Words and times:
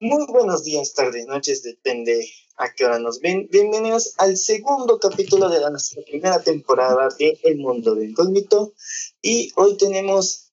Muy 0.00 0.26
buenos 0.28 0.62
días, 0.62 0.94
tardes, 0.94 1.26
noches, 1.26 1.64
depende 1.64 2.30
a 2.56 2.72
qué 2.72 2.84
hora 2.84 3.00
nos 3.00 3.18
ven. 3.18 3.48
Bienvenidos 3.50 4.14
al 4.18 4.36
segundo 4.36 5.00
capítulo 5.00 5.48
de 5.48 5.58
la, 5.58 5.72
primera 6.06 6.40
temporada 6.40 7.08
de 7.18 7.36
El 7.42 7.56
Mundo 7.56 7.96
del 7.96 8.10
Incógnito. 8.10 8.74
Y 9.20 9.50
hoy 9.56 9.76
tenemos 9.76 10.52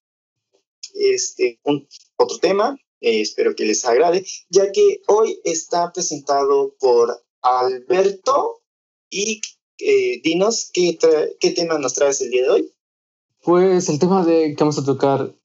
este, 0.96 1.60
un, 1.64 1.88
otro 2.16 2.40
tema, 2.40 2.76
eh, 3.02 3.22
espero 3.22 3.56
que 3.56 3.66
les 3.66 3.86
agrade, 3.86 4.26
ya 4.50 4.72
que 4.72 5.02
hoy 5.06 5.40
está 5.44 5.94
presentado 5.94 6.76
por 6.80 7.24
Alberto. 7.44 8.64
Y 9.12 9.42
eh, 9.78 10.22
dinos, 10.24 10.72
¿qué, 10.74 10.98
¿qué 11.40 11.52
tema 11.52 11.78
nos 11.78 11.94
traes 11.94 12.20
el 12.22 12.32
día 12.32 12.46
de 12.46 12.50
hoy? 12.50 12.74
Pues 13.44 13.90
el 13.90 14.00
tema 14.00 14.26
de 14.26 14.56
que 14.56 14.64
vamos 14.64 14.80
a 14.80 14.86
tocar 14.86 15.36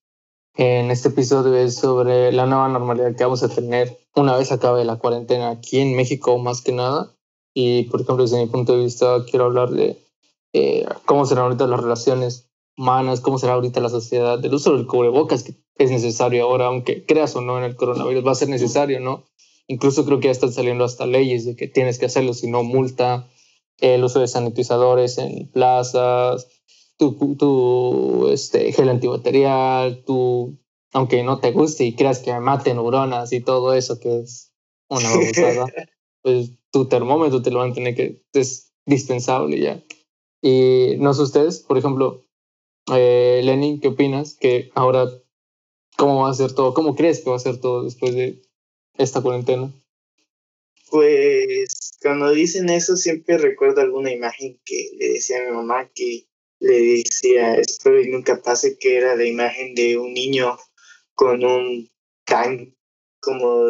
en 0.57 0.91
este 0.91 1.09
episodio 1.09 1.55
es 1.57 1.77
sobre 1.77 2.33
la 2.33 2.47
nueva 2.47 2.69
normalidad 2.69 3.15
que 3.17 3.25
vamos 3.25 3.43
a 3.43 3.49
tener 3.49 3.99
una 4.15 4.37
vez 4.37 4.53
acabe 4.53 4.85
la 4.85 4.97
cuarentena 4.97 5.51
aquí 5.51 5.79
en 5.79 5.95
México 5.97 6.39
más 6.39 6.63
que 6.63 6.73
nada. 6.73 7.15
Y 7.55 7.85
por 7.85 8.01
ejemplo, 8.01 8.25
desde 8.25 8.41
mi 8.41 8.47
punto 8.47 8.77
de 8.77 8.85
vista, 8.85 9.25
quiero 9.25 9.47
hablar 9.47 9.71
de 9.71 9.99
eh, 10.53 10.87
cómo 11.07 11.27
serán 11.27 11.45
ahorita 11.45 11.67
las 11.67 11.81
relaciones 11.81 12.51
humanas, 12.77 13.21
cómo 13.21 13.39
será 13.39 13.55
ahorita 13.55 13.81
la 13.81 13.89
sociedad, 13.89 14.39
del 14.39 14.55
uso 14.55 14.77
del 14.77 14.87
cubrebocas 14.87 15.43
que 15.43 15.55
es 15.77 15.91
necesario 15.91 16.45
ahora, 16.45 16.67
aunque 16.67 17.05
creas 17.07 17.35
o 17.37 17.41
no 17.41 17.59
en 17.59 17.65
el 17.65 17.77
coronavirus, 17.77 18.27
va 18.27 18.33
a 18.33 18.37
ser 18.37 18.49
necesario, 18.49 19.01
¿no? 19.01 19.25
Incluso 19.67 20.05
creo 20.05 20.21
que 20.21 20.27
ya 20.27 20.33
están 20.33 20.53
saliendo 20.53 20.85
hasta 20.85 21.07
leyes 21.07 21.45
de 21.45 21.57
que 21.57 21.69
tienes 21.69 21.99
que 21.99 22.07
hacerlo, 22.07 22.35
si 22.35 22.51
no 22.51 22.63
multa, 22.63 23.29
el 23.79 24.05
uso 24.05 24.21
de 24.21 24.29
sanitizadores 24.29 25.19
en 25.19 25.51
plazas, 25.51 26.49
tu, 27.01 27.35
tu 27.37 28.29
este, 28.29 28.73
gel 28.73 28.91
antibacterial, 28.91 30.05
tu, 30.05 30.59
aunque 30.93 31.23
no 31.23 31.41
te 31.41 31.51
guste 31.51 31.85
y 31.85 31.97
creas 31.97 32.19
que 32.19 32.39
mate 32.39 32.75
neuronas 32.75 33.33
y 33.33 33.41
todo 33.41 33.73
eso, 33.73 33.99
que 33.99 34.19
es 34.19 34.53
una 34.91 35.09
babosada, 35.11 35.67
pues 36.21 36.53
tu 36.71 36.89
termómetro 36.89 37.41
te 37.41 37.51
lo 37.51 37.61
van 37.61 37.71
a 37.71 37.75
tener 37.75 37.95
que, 37.95 38.23
es 38.35 38.75
dispensable 38.85 39.59
ya. 39.59 39.83
Y 40.43 40.97
no 40.99 41.15
sé 41.15 41.23
ustedes, 41.23 41.61
por 41.61 41.79
ejemplo, 41.79 42.27
eh, 42.95 43.41
Lenin, 43.45 43.81
¿qué 43.81 43.89
opinas? 43.89 44.35
Que 44.35 44.71
ahora, 44.75 45.07
¿cómo 45.97 46.25
va 46.25 46.31
a 46.31 46.35
ser 46.35 46.53
todo? 46.53 46.75
¿Cómo 46.75 46.97
crees 46.97 47.21
que 47.21 47.31
va 47.31 47.37
a 47.37 47.41
ser 47.41 47.61
todo 47.61 47.85
después 47.85 48.15
de 48.15 48.43
esta 48.99 49.23
cuarentena? 49.23 49.73
Pues 50.91 51.97
cuando 52.03 52.31
dicen 52.31 52.69
eso 52.69 52.97
siempre 52.97 53.39
recuerdo 53.39 53.81
alguna 53.81 54.13
imagen 54.13 54.61
que 54.67 54.91
le 54.99 55.09
decía 55.13 55.39
a 55.39 55.51
mi 55.51 55.57
mamá 55.57 55.91
que 55.95 56.30
le 56.61 56.79
decía, 56.79 57.55
espero 57.57 58.01
y 58.01 58.09
nunca 58.09 58.43
pase, 58.43 58.79
que 58.79 58.97
era 58.97 59.17
la 59.17 59.25
imagen 59.25 59.75
de 59.75 59.97
un 59.97 60.13
niño 60.13 60.59
con 61.15 61.45
un 61.45 61.91
tanque, 62.25 62.75
como 63.19 63.67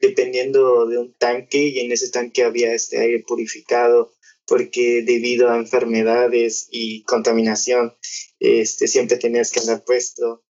dependiendo 0.00 0.86
de 0.86 0.98
un 0.98 1.14
tanque, 1.14 1.58
y 1.58 1.80
en 1.80 1.92
ese 1.92 2.10
tanque 2.10 2.44
había 2.44 2.72
este 2.72 2.98
aire 2.98 3.24
purificado, 3.26 4.14
porque 4.46 5.02
debido 5.02 5.50
a 5.50 5.58
enfermedades 5.58 6.68
y 6.70 7.02
contaminación, 7.02 7.94
este, 8.38 8.86
siempre 8.86 9.18
tenías 9.18 9.50
que 9.50 9.60
andar 9.60 9.84
puesto. 9.84 10.44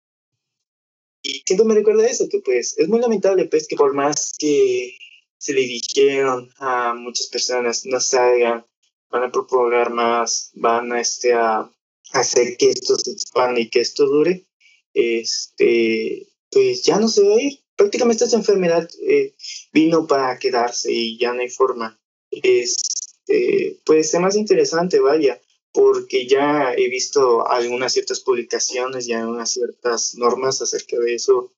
Y 1.23 1.41
siempre 1.45 1.65
me 1.65 1.75
recuerda 1.75 2.05
eso, 2.05 2.27
que 2.29 2.39
pues 2.39 2.77
es 2.77 2.87
muy 2.87 2.99
lamentable 2.99 3.45
pues 3.45 3.67
que 3.67 3.75
por 3.75 3.93
más 3.93 4.33
que 4.37 4.97
se 5.37 5.53
le 5.53 5.61
dijeron 5.61 6.49
a 6.59 6.93
muchas 6.93 7.27
personas 7.27 7.85
no 7.85 7.99
salgan, 7.99 8.65
van 9.09 9.23
a 9.23 9.31
propagar 9.31 9.91
más, 9.91 10.51
van 10.53 10.91
a, 10.91 11.01
este, 11.01 11.33
a 11.33 11.71
hacer 12.13 12.57
que 12.57 12.69
esto 12.69 12.97
se 12.97 13.11
expanda 13.11 13.59
y 13.59 13.69
que 13.69 13.81
esto 13.81 14.05
dure, 14.05 14.45
este, 14.93 16.27
pues 16.51 16.83
ya 16.83 16.99
no 16.99 17.07
se 17.07 17.23
va 17.23 17.35
a 17.35 17.41
ir. 17.41 17.59
Prácticamente 17.75 18.23
esta 18.23 18.37
enfermedad 18.37 18.89
eh, 19.07 19.35
vino 19.71 20.07
para 20.07 20.39
quedarse 20.39 20.91
y 20.91 21.17
ya 21.17 21.33
no 21.33 21.41
hay 21.41 21.49
forma. 21.49 21.99
Este, 22.31 23.79
pues 23.85 24.13
es 24.13 24.19
más 24.19 24.35
interesante, 24.35 24.99
vaya, 24.99 25.39
porque 25.71 26.27
ya 26.27 26.73
he 26.73 26.89
visto 26.89 27.47
algunas 27.47 27.93
ciertas 27.93 28.21
publicaciones 28.21 29.07
y 29.07 29.13
algunas 29.13 29.51
ciertas 29.51 30.15
normas 30.15 30.61
acerca 30.61 30.97
de 30.99 31.13
eso, 31.13 31.53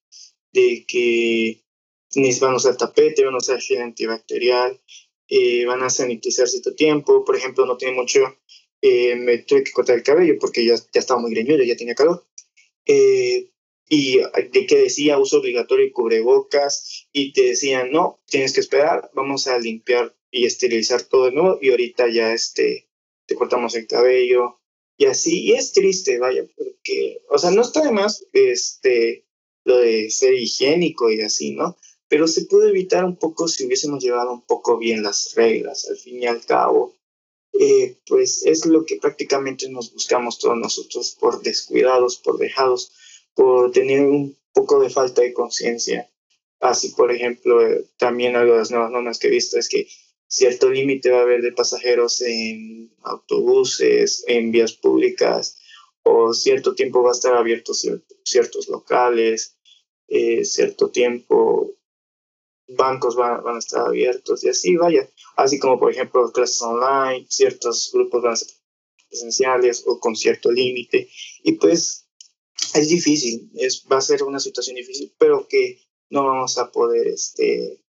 de 0.52 0.86
que 0.88 1.64
van 2.42 2.54
a 2.54 2.58
usar 2.58 2.76
tapete, 2.76 3.24
van 3.24 3.36
a 3.36 3.38
usar 3.38 3.62
gel 3.62 3.82
antibacterial, 3.82 4.80
eh, 5.30 5.66
van 5.66 5.84
a 5.84 5.90
sanitizar 5.90 6.48
cierto 6.48 6.76
tiempo. 6.76 7.24
Por 7.24 7.36
ejemplo, 7.36 7.66
no 7.66 7.78
tiene 7.78 7.96
mucho 7.96 8.20
eh, 8.82 9.16
me 9.16 9.40
tuve 9.40 9.64
que 9.64 9.72
cortar 9.72 9.98
el 9.98 10.04
cabello 10.04 10.38
porque 10.40 10.66
ya, 10.66 10.76
ya 10.76 11.00
estaba 11.00 11.20
muy 11.20 11.32
greñudo, 11.32 11.64
ya 11.64 11.76
tenía 11.76 11.96
calor. 11.96 12.26
Eh, 12.86 13.52
y 13.90 14.20
de 14.20 14.68
que 14.68 14.78
decía 14.78 15.18
uso 15.18 15.40
obligatorio 15.40 15.86
y 15.86 15.92
cubrebocas 15.92 17.08
y 17.12 17.34
te 17.34 17.42
decían, 17.42 17.92
no, 17.92 18.22
tienes 18.28 18.54
que 18.54 18.60
esperar, 18.60 19.10
vamos 19.14 19.48
a 19.48 19.58
limpiar 19.58 20.16
y 20.32 20.46
esterilizar 20.46 21.02
todo 21.02 21.26
de 21.26 21.32
nuevo 21.32 21.58
y 21.60 21.72
ahorita 21.72 22.08
ya 22.08 22.34
este, 22.34 22.88
te 23.26 23.36
cortamos 23.36 23.76
el 23.76 23.88
cabello 23.88 24.60
y 24.96 25.06
así, 25.06 25.44
y 25.44 25.54
es 25.54 25.72
triste, 25.72 26.20
vaya, 26.20 26.46
porque, 26.56 27.22
o 27.30 27.38
sea, 27.38 27.52
no 27.52 27.62
está 27.62 27.82
de 27.82 27.92
más 27.92 28.28
este, 28.34 29.26
lo 29.64 29.78
de 29.78 30.12
ser 30.12 30.34
higiénico 30.34 31.10
y 31.10 31.22
así, 31.22 31.52
¿no? 31.52 31.78
Pero 32.10 32.28
se 32.28 32.46
puede 32.46 32.70
evitar 32.70 33.06
un 33.06 33.16
poco 33.16 33.48
si 33.48 33.66
hubiésemos 33.66 34.04
llevado 34.04 34.34
un 34.34 34.42
poco 34.42 34.78
bien 34.78 35.02
las 35.02 35.34
reglas, 35.36 35.88
al 35.90 35.98
fin 35.98 36.22
y 36.22 36.26
al 36.28 36.46
cabo 36.46 36.99
eh, 37.54 37.98
pues 38.08 38.46
es 38.46 38.66
lo 38.66 38.86
que 38.86 38.98
prácticamente 38.98 39.70
nos 39.70 39.92
buscamos 39.94 40.40
todos 40.40 40.58
nosotros 40.58 41.18
por 41.20 41.42
descuidados, 41.42 42.18
por 42.18 42.38
dejados, 42.38 42.92
por 43.34 43.72
tener 43.72 44.02
un 44.02 44.38
poco 44.54 44.80
de 44.80 44.90
falta 44.90 45.22
de 45.22 45.34
conciencia. 45.34 46.10
Así, 46.60 46.90
por 46.90 47.12
ejemplo, 47.12 47.66
eh, 47.66 47.86
también 47.98 48.36
algo 48.36 48.54
de 48.54 48.60
las 48.60 48.72
nuevas 48.72 48.92
normas 48.92 49.20
que 49.20 49.28
he 49.28 49.32
visto 49.32 49.58
es 49.58 49.70
que 49.70 49.88
cierto 50.28 50.70
límite 50.70 51.10
va 51.10 51.20
a 51.20 51.24
haber 51.24 51.42
de 51.42 51.52
pasajeros 51.52 52.22
en 52.22 52.92
autobuses, 53.02 54.24
en 54.28 54.52
vías 54.52 54.74
públicas, 54.74 55.58
o 56.04 56.34
cierto 56.34 56.76
tiempo 56.76 57.04
va 57.04 57.10
a 57.10 57.14
estar 57.14 57.36
abierto 57.36 57.74
ciertos 58.24 58.68
locales, 58.68 59.58
eh, 60.08 60.44
cierto 60.46 60.90
tiempo 60.90 61.76
bancos 62.70 63.16
van, 63.16 63.44
van, 63.44 63.56
a 63.56 63.60
estar 63.60 63.88
abiertos 63.88 64.44
y 64.44 64.50
así, 64.50 64.76
vaya. 64.76 65.10
Así 65.36 65.60
como, 65.60 65.80
por 65.80 65.92
ejemplo, 65.92 66.32
clases 66.32 66.62
online, 66.62 67.26
ciertos 67.30 67.90
grupos 67.94 68.22
van 68.22 68.34
a 68.34 68.36
ser 68.36 68.50
presenciales 69.10 69.84
o 69.88 70.00
con 70.00 70.16
cierto 70.16 70.52
límite. 70.52 71.10
Y 71.44 71.54
pues 71.54 72.08
es 72.74 72.90
difícil, 72.90 73.52
es, 73.56 73.86
va 73.92 73.98
a 73.98 74.02
ser 74.02 74.24
una 74.24 74.40
situación 74.40 74.76
difícil, 74.76 75.14
pero 75.18 75.48
que 75.48 75.80
no 76.10 76.26
vamos 76.26 76.58
a 76.58 76.72
poder 76.72 77.08
este, 77.08 77.84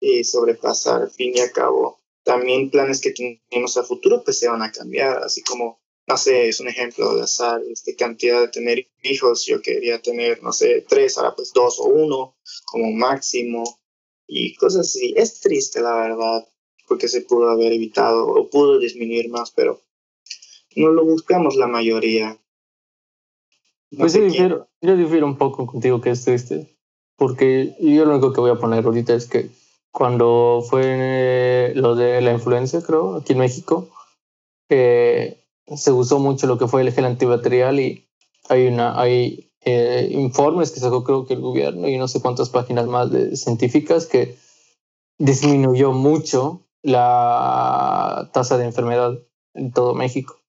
eh, 0.00 0.24
sobrepasar 0.24 1.02
al 1.02 1.10
fin 1.10 1.32
y 1.34 1.40
al 1.40 1.52
cabo. 1.52 2.00
También 2.24 2.70
planes 2.70 3.00
que 3.00 3.12
tenemos 3.12 3.76
a 3.76 3.82
futuro 3.82 4.22
pues 4.24 4.38
se 4.38 4.48
van 4.48 4.62
a 4.62 4.70
cambiar, 4.70 5.22
así 5.24 5.42
como, 5.42 5.80
no 6.06 6.16
sé, 6.16 6.48
es 6.48 6.60
un 6.60 6.68
ejemplo 6.68 7.16
de 7.16 7.22
azar, 7.22 7.60
este, 7.70 7.96
cantidad 7.96 8.40
de 8.40 8.48
tener 8.48 8.88
hijos, 9.02 9.44
yo 9.44 9.60
quería 9.60 10.00
tener, 10.00 10.42
no 10.42 10.52
sé, 10.52 10.84
tres, 10.88 11.18
ahora 11.18 11.34
pues 11.34 11.52
dos 11.52 11.80
o 11.80 11.84
uno 11.84 12.36
como 12.66 12.92
máximo 12.92 13.81
y 14.32 14.54
cosas 14.54 14.88
así. 14.88 15.12
Es 15.16 15.40
triste, 15.40 15.80
la 15.80 15.94
verdad, 15.94 16.48
porque 16.88 17.08
se 17.08 17.20
pudo 17.20 17.50
haber 17.50 17.72
evitado 17.72 18.26
o 18.26 18.48
pudo 18.48 18.78
disminuir 18.78 19.28
más, 19.28 19.50
pero 19.50 19.80
no 20.74 20.90
lo 20.90 21.04
buscamos 21.04 21.56
la 21.56 21.66
mayoría. 21.66 22.38
pues 23.96 24.14
yo 24.14 24.24
difiero, 24.24 24.68
yo 24.80 24.96
difiero 24.96 25.26
un 25.26 25.36
poco 25.36 25.66
contigo 25.66 26.00
que 26.00 26.10
es 26.10 26.24
triste, 26.24 26.74
porque 27.16 27.76
yo 27.78 28.06
lo 28.06 28.12
único 28.12 28.32
que 28.32 28.40
voy 28.40 28.50
a 28.50 28.58
poner 28.58 28.84
ahorita 28.84 29.14
es 29.14 29.26
que 29.26 29.50
cuando 29.90 30.64
fue 30.66 31.72
lo 31.74 31.94
de 31.94 32.22
la 32.22 32.32
influencia, 32.32 32.80
creo, 32.80 33.16
aquí 33.16 33.34
en 33.34 33.40
México, 33.40 33.90
eh, 34.70 35.44
se 35.76 35.92
usó 35.92 36.18
mucho 36.18 36.46
lo 36.46 36.56
que 36.56 36.66
fue 36.66 36.80
el 36.80 36.92
gel 36.92 37.04
antibacterial 37.04 37.78
y 37.78 38.08
hay 38.48 38.66
una, 38.66 38.98
hay 38.98 39.51
eh, 39.64 40.08
informes 40.10 40.70
que 40.70 40.80
sacó 40.80 41.04
creo 41.04 41.26
que 41.26 41.34
el 41.34 41.40
gobierno 41.40 41.88
y 41.88 41.96
no 41.96 42.08
sé 42.08 42.20
cuántas 42.20 42.50
páginas 42.50 42.86
más 42.86 43.10
de 43.10 43.36
científicas 43.36 44.06
que 44.06 44.36
disminuyó 45.18 45.92
mucho 45.92 46.66
la 46.82 48.30
tasa 48.32 48.58
de 48.58 48.64
enfermedad 48.64 49.18
en 49.54 49.72
todo 49.72 49.94
México. 49.94 50.40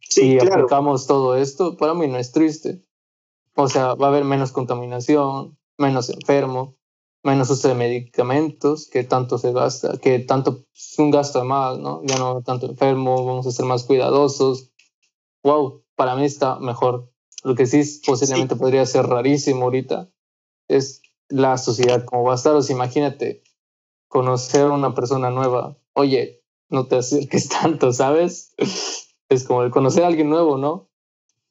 si 0.00 0.38
aplicamos 0.38 1.06
todo 1.06 1.36
esto, 1.36 1.76
para 1.76 1.94
mí 1.94 2.06
no 2.08 2.18
es 2.18 2.32
triste. 2.32 2.84
O 3.54 3.68
sea, 3.68 3.94
va 3.94 4.06
a 4.06 4.10
haber 4.10 4.24
menos 4.24 4.52
contaminación, 4.52 5.58
menos 5.78 6.10
enfermo, 6.10 6.76
menos 7.22 7.50
uso 7.50 7.68
de 7.68 7.74
medicamentos, 7.74 8.88
que 8.88 9.04
tanto 9.04 9.38
se 9.38 9.52
gasta, 9.52 9.98
que 9.98 10.18
tanto 10.20 10.64
es 10.74 10.98
un 10.98 11.10
gasto 11.10 11.44
más, 11.44 11.78
¿no? 11.78 12.02
Ya 12.04 12.16
no 12.16 12.42
tanto 12.42 12.66
enfermo, 12.66 13.24
vamos 13.24 13.46
a 13.46 13.52
ser 13.52 13.66
más 13.66 13.84
cuidadosos. 13.84 14.70
Wow, 15.42 15.82
para 15.94 16.16
mí 16.16 16.24
está 16.24 16.58
mejor 16.58 17.10
lo 17.42 17.54
que 17.54 17.66
sí 17.66 17.82
posiblemente 18.04 18.56
podría 18.56 18.84
ser 18.86 19.06
rarísimo 19.06 19.64
ahorita 19.64 20.10
es 20.68 21.02
la 21.28 21.58
sociedad 21.58 22.04
como 22.04 22.24
va 22.24 22.32
a 22.32 22.36
estar. 22.36 22.54
O 22.54 22.62
sea, 22.62 22.74
imagínate 22.74 23.42
conocer 24.08 24.62
a 24.62 24.72
una 24.72 24.94
persona 24.94 25.30
nueva. 25.30 25.78
Oye, 25.94 26.42
no 26.68 26.86
te 26.86 26.96
acerques 26.96 27.48
tanto, 27.60 27.92
¿sabes? 27.92 28.54
Es 29.28 29.44
como 29.44 29.62
el 29.62 29.70
conocer 29.70 30.04
a 30.04 30.08
alguien 30.08 30.30
nuevo, 30.30 30.58
¿no? 30.58 30.88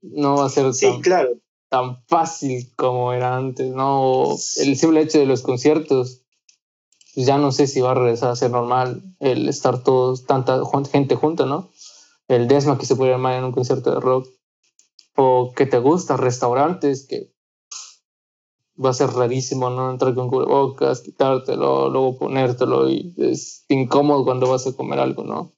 No 0.01 0.35
va 0.37 0.45
a 0.45 0.49
ser 0.49 0.71
tan, 0.75 1.01
claro. 1.01 1.29
tan 1.69 2.03
fácil 2.07 2.71
como 2.75 3.13
era 3.13 3.35
antes, 3.35 3.71
¿no? 3.71 4.35
El 4.57 4.77
simple 4.77 5.01
hecho 5.01 5.19
de 5.19 5.25
los 5.25 5.41
conciertos. 5.41 6.21
ya 7.15 7.37
no 7.37 7.51
sé 7.51 7.67
si 7.67 7.81
va 7.81 7.91
a 7.91 7.95
regresar 7.95 8.29
a 8.31 8.35
ser 8.35 8.51
normal 8.51 9.03
el 9.19 9.49
estar 9.49 9.83
todos, 9.83 10.25
tanta 10.25 10.61
gente 10.91 11.15
junta, 11.15 11.45
¿no? 11.45 11.69
El 12.27 12.47
desma 12.47 12.77
que 12.77 12.85
se 12.85 12.95
puede 12.95 13.13
armar 13.13 13.35
en 13.35 13.43
un 13.43 13.51
concierto 13.51 13.91
de 13.91 13.99
rock. 13.99 14.29
O 15.21 15.51
que 15.53 15.65
te 15.65 15.79
gusta, 15.79 16.15
restaurantes 16.15 17.05
que 17.05 17.33
va 18.81 18.91
a 18.91 18.93
ser 18.93 19.09
rarísimo 19.09 19.69
no 19.69 19.91
entrar 19.91 20.15
con 20.15 20.29
cubrebocas, 20.29 21.01
quitártelo, 21.01 21.89
luego 21.89 22.17
ponértelo 22.17 22.89
y 22.89 23.13
es 23.17 23.65
incómodo 23.67 24.23
cuando 24.23 24.49
vas 24.49 24.65
a 24.65 24.71
comer 24.71 24.99
algo, 24.99 25.25
¿no? 25.25 25.51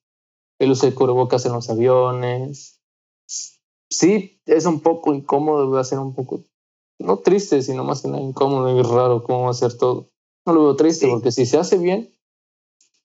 El 0.58 0.72
uso 0.72 0.88
de 0.88 0.96
cubrebocas 0.96 1.46
en 1.46 1.54
los 1.54 1.70
aviones. 1.70 2.82
Sí, 3.88 4.42
es 4.48 4.66
un 4.66 4.80
poco 4.80 5.14
incómodo, 5.14 5.70
va 5.70 5.82
a 5.82 5.84
ser 5.84 6.00
un 6.00 6.16
poco, 6.16 6.44
no 6.98 7.18
triste, 7.18 7.62
sino 7.62 7.84
más 7.84 8.02
que 8.02 8.08
nada 8.08 8.24
incómodo 8.24 8.76
y 8.76 8.82
raro 8.82 9.22
cómo 9.22 9.44
va 9.44 9.52
a 9.52 9.54
ser 9.54 9.78
todo. 9.78 10.10
No 10.44 10.54
lo 10.54 10.64
veo 10.64 10.76
triste 10.76 11.08
porque 11.08 11.32
si 11.32 11.46
se 11.46 11.60
hace 11.60 11.78
bien, 11.78 12.12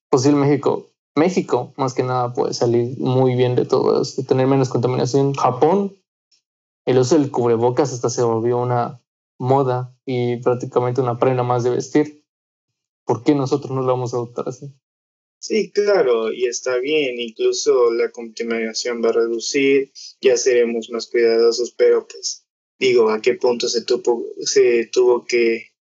pues 0.08 0.25
el 0.25 0.37
México, 0.37 0.87
México 1.14 1.75
más 1.76 1.93
que 1.93 2.03
nada 2.03 2.32
puede 2.32 2.55
salir 2.55 2.99
muy 2.99 3.35
bien 3.35 3.56
de 3.56 3.67
todo 3.67 4.00
esto, 4.00 4.23
tener 4.23 4.47
menos 4.47 4.70
contaminación. 4.70 5.35
Japón, 5.35 5.93
el 6.87 6.99
uso 6.99 7.19
del 7.19 7.31
cubrebocas 7.31 7.93
hasta 7.93 8.09
se 8.09 8.23
volvió 8.23 8.59
una 8.59 9.03
moda 9.38 9.94
y 10.06 10.37
prácticamente 10.37 11.00
una 11.00 11.19
prenda 11.19 11.43
más 11.43 11.65
de 11.65 11.71
vestir. 11.71 12.25
¿Por 13.05 13.23
qué 13.23 13.35
nosotros 13.35 13.73
no 13.73 13.83
lo 13.83 13.88
vamos 13.88 14.15
a 14.15 14.17
adoptar 14.17 14.49
así? 14.49 14.73
Sí, 15.38 15.71
claro, 15.71 16.33
y 16.33 16.47
está 16.47 16.79
bien, 16.79 17.21
incluso 17.21 17.93
la 17.93 18.11
contaminación 18.11 19.05
va 19.05 19.11
a 19.11 19.12
reducir, 19.12 19.93
ya 20.21 20.37
seremos 20.37 20.88
más 20.91 21.06
cuidadosos, 21.09 21.73
pero 21.73 22.06
pues 22.06 22.47
digo, 22.79 23.11
¿a 23.11 23.21
qué 23.21 23.35
punto 23.35 23.69
se 23.69 23.85
tuvo, 23.85 24.25
se 24.41 24.87
tuvo 24.87 25.25
que 25.25 25.73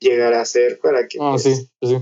llegar 0.00 0.34
a 0.34 0.40
hacer 0.40 0.78
para 0.80 1.06
que 1.06 1.18
ah, 1.20 1.38
sí, 1.38 1.54
sí. 1.80 1.96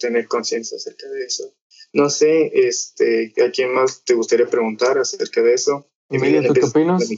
tener 0.00 0.26
conciencia 0.26 0.76
acerca 0.76 1.08
de 1.08 1.24
eso? 1.24 1.54
No 1.92 2.10
sé, 2.10 2.50
este, 2.54 3.32
¿a 3.42 3.50
quién 3.50 3.72
más 3.72 4.04
te 4.04 4.14
gustaría 4.14 4.46
preguntar 4.46 4.98
acerca 4.98 5.42
de 5.42 5.54
eso? 5.54 5.88
Emilia, 6.10 6.46
¿tú 6.46 6.54
qué 6.54 6.64
opinas? 6.64 7.08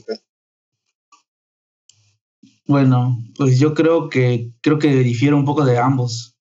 Bueno, 2.65 3.17
pues 3.37 3.59
yo 3.59 3.73
creo 3.73 4.09
que 4.09 4.51
creo 4.61 4.77
que 4.77 4.93
difiere 4.95 5.35
un 5.35 5.45
poco 5.45 5.63
de 5.63 5.77
ambos, 5.77 6.37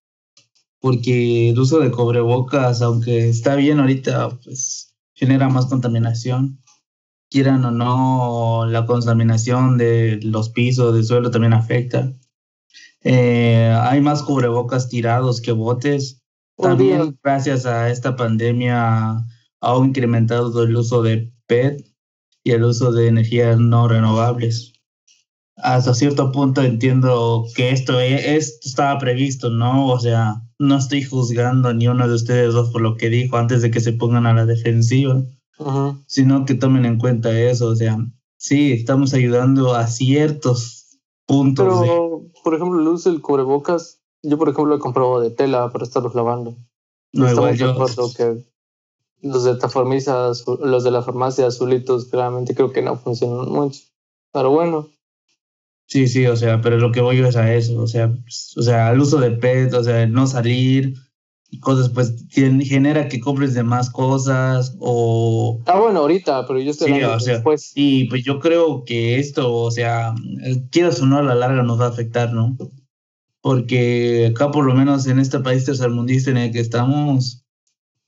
porque 0.80 1.50
el 1.50 1.58
uso 1.58 1.78
de 1.78 1.90
cobrebocas, 1.90 2.82
aunque 2.82 3.28
está 3.28 3.54
bien 3.54 3.78
ahorita, 3.78 4.30
pues 4.42 4.94
genera 5.14 5.48
más 5.48 5.66
contaminación. 5.66 6.62
Quieran 7.30 7.64
o 7.64 7.70
no, 7.70 8.66
la 8.66 8.86
contaminación 8.86 9.78
de 9.78 10.20
los 10.22 10.50
pisos, 10.50 10.94
del 10.94 11.04
suelo 11.04 11.30
también 11.30 11.54
afecta. 11.54 12.12
Eh, 13.02 13.72
hay 13.82 14.00
más 14.00 14.22
cubrebocas 14.22 14.88
tirados 14.88 15.40
que 15.40 15.52
botes. 15.52 16.22
También 16.56 17.18
gracias 17.22 17.66
a 17.66 17.90
esta 17.90 18.16
pandemia 18.16 19.24
ha 19.60 19.76
incrementado 19.78 20.62
el 20.62 20.76
uso 20.76 21.02
de 21.02 21.32
PET 21.46 21.95
y 22.46 22.52
el 22.52 22.64
uso 22.64 22.92
de 22.92 23.08
energías 23.08 23.58
no 23.58 23.88
renovables 23.88 24.72
hasta 25.56 25.94
cierto 25.94 26.32
punto 26.32 26.62
entiendo 26.62 27.44
que 27.54 27.70
esto, 27.70 27.98
e, 27.98 28.36
esto 28.36 28.68
estaba 28.68 28.98
previsto, 28.98 29.50
¿no? 29.50 29.88
O 29.88 29.98
sea, 29.98 30.42
no 30.58 30.76
estoy 30.76 31.02
juzgando 31.02 31.70
a 31.70 31.74
ni 31.74 31.88
uno 31.88 32.06
de 32.06 32.14
ustedes 32.14 32.52
dos 32.52 32.70
por 32.70 32.82
lo 32.82 32.96
que 32.96 33.08
dijo 33.08 33.36
antes 33.36 33.62
de 33.62 33.70
que 33.70 33.80
se 33.80 33.92
pongan 33.92 34.26
a 34.26 34.34
la 34.34 34.46
defensiva, 34.46 35.22
sino 36.06 36.44
que 36.44 36.54
tomen 36.54 36.84
en 36.84 36.98
cuenta 36.98 37.38
eso, 37.38 37.68
o 37.68 37.76
sea, 37.76 37.96
sí, 38.36 38.72
estamos 38.72 39.14
ayudando 39.14 39.74
a 39.74 39.86
ciertos 39.86 40.98
puntos. 41.26 41.80
Pero, 41.80 42.26
por 42.44 42.54
ejemplo, 42.54 42.80
el 42.80 42.88
uso 42.88 43.10
del 43.10 43.22
cubrebocas, 43.22 44.00
yo 44.22 44.36
por 44.36 44.50
ejemplo 44.50 44.76
he 44.76 44.78
comprado 44.78 45.20
de 45.20 45.30
tela 45.30 45.70
para 45.72 45.84
estarlos 45.84 46.14
lavando. 46.14 46.58
No, 47.12 47.30
igual 47.30 47.56
yo. 47.56 47.74
Que 48.14 48.44
los 49.22 49.44
de 49.44 49.58
los 50.62 50.84
de 50.84 50.90
la 50.90 51.02
farmacia 51.02 51.46
azulitos, 51.46 52.06
claramente 52.06 52.54
creo 52.54 52.72
que 52.72 52.82
no 52.82 52.96
funcionan 52.96 53.48
mucho. 53.48 53.80
Pero 54.32 54.50
bueno, 54.50 54.88
Sí, 55.88 56.08
sí, 56.08 56.26
o 56.26 56.36
sea, 56.36 56.60
pero 56.60 56.78
lo 56.78 56.90
que 56.90 57.00
voy 57.00 57.20
es 57.20 57.36
a 57.36 57.54
eso, 57.54 57.80
o 57.80 57.86
sea, 57.86 58.12
pues, 58.12 58.54
o 58.56 58.62
sea, 58.62 58.90
el 58.90 59.00
uso 59.00 59.20
de 59.20 59.30
PET, 59.30 59.72
o 59.72 59.84
sea, 59.84 60.04
no 60.06 60.26
salir, 60.26 60.94
cosas, 61.60 61.90
pues 61.90 62.26
genera 62.28 63.08
que 63.08 63.20
compres 63.20 63.54
de 63.54 63.62
más 63.62 63.90
cosas 63.90 64.76
o... 64.80 65.62
Ah, 65.66 65.78
bueno, 65.78 66.00
ahorita, 66.00 66.44
pero 66.46 66.58
yo 66.60 66.72
estoy 66.72 66.92
sí, 66.92 67.02
o 67.02 67.20
sea, 67.20 67.34
después. 67.34 67.72
Y 67.76 68.08
pues 68.08 68.24
yo 68.24 68.40
creo 68.40 68.84
que 68.84 69.18
esto, 69.18 69.54
o 69.54 69.70
sea, 69.70 70.14
quieras 70.70 71.00
o 71.00 71.06
no, 71.06 71.18
a 71.18 71.22
la 71.22 71.36
larga 71.36 71.62
nos 71.62 71.80
va 71.80 71.86
a 71.86 71.90
afectar, 71.90 72.32
¿no? 72.32 72.56
Porque 73.40 74.32
acá 74.34 74.50
por 74.50 74.64
lo 74.64 74.74
menos 74.74 75.06
en 75.06 75.20
este 75.20 75.38
país 75.38 75.64
tercermundista 75.64 76.30
en 76.32 76.38
el 76.38 76.52
que 76.52 76.60
estamos, 76.60 77.45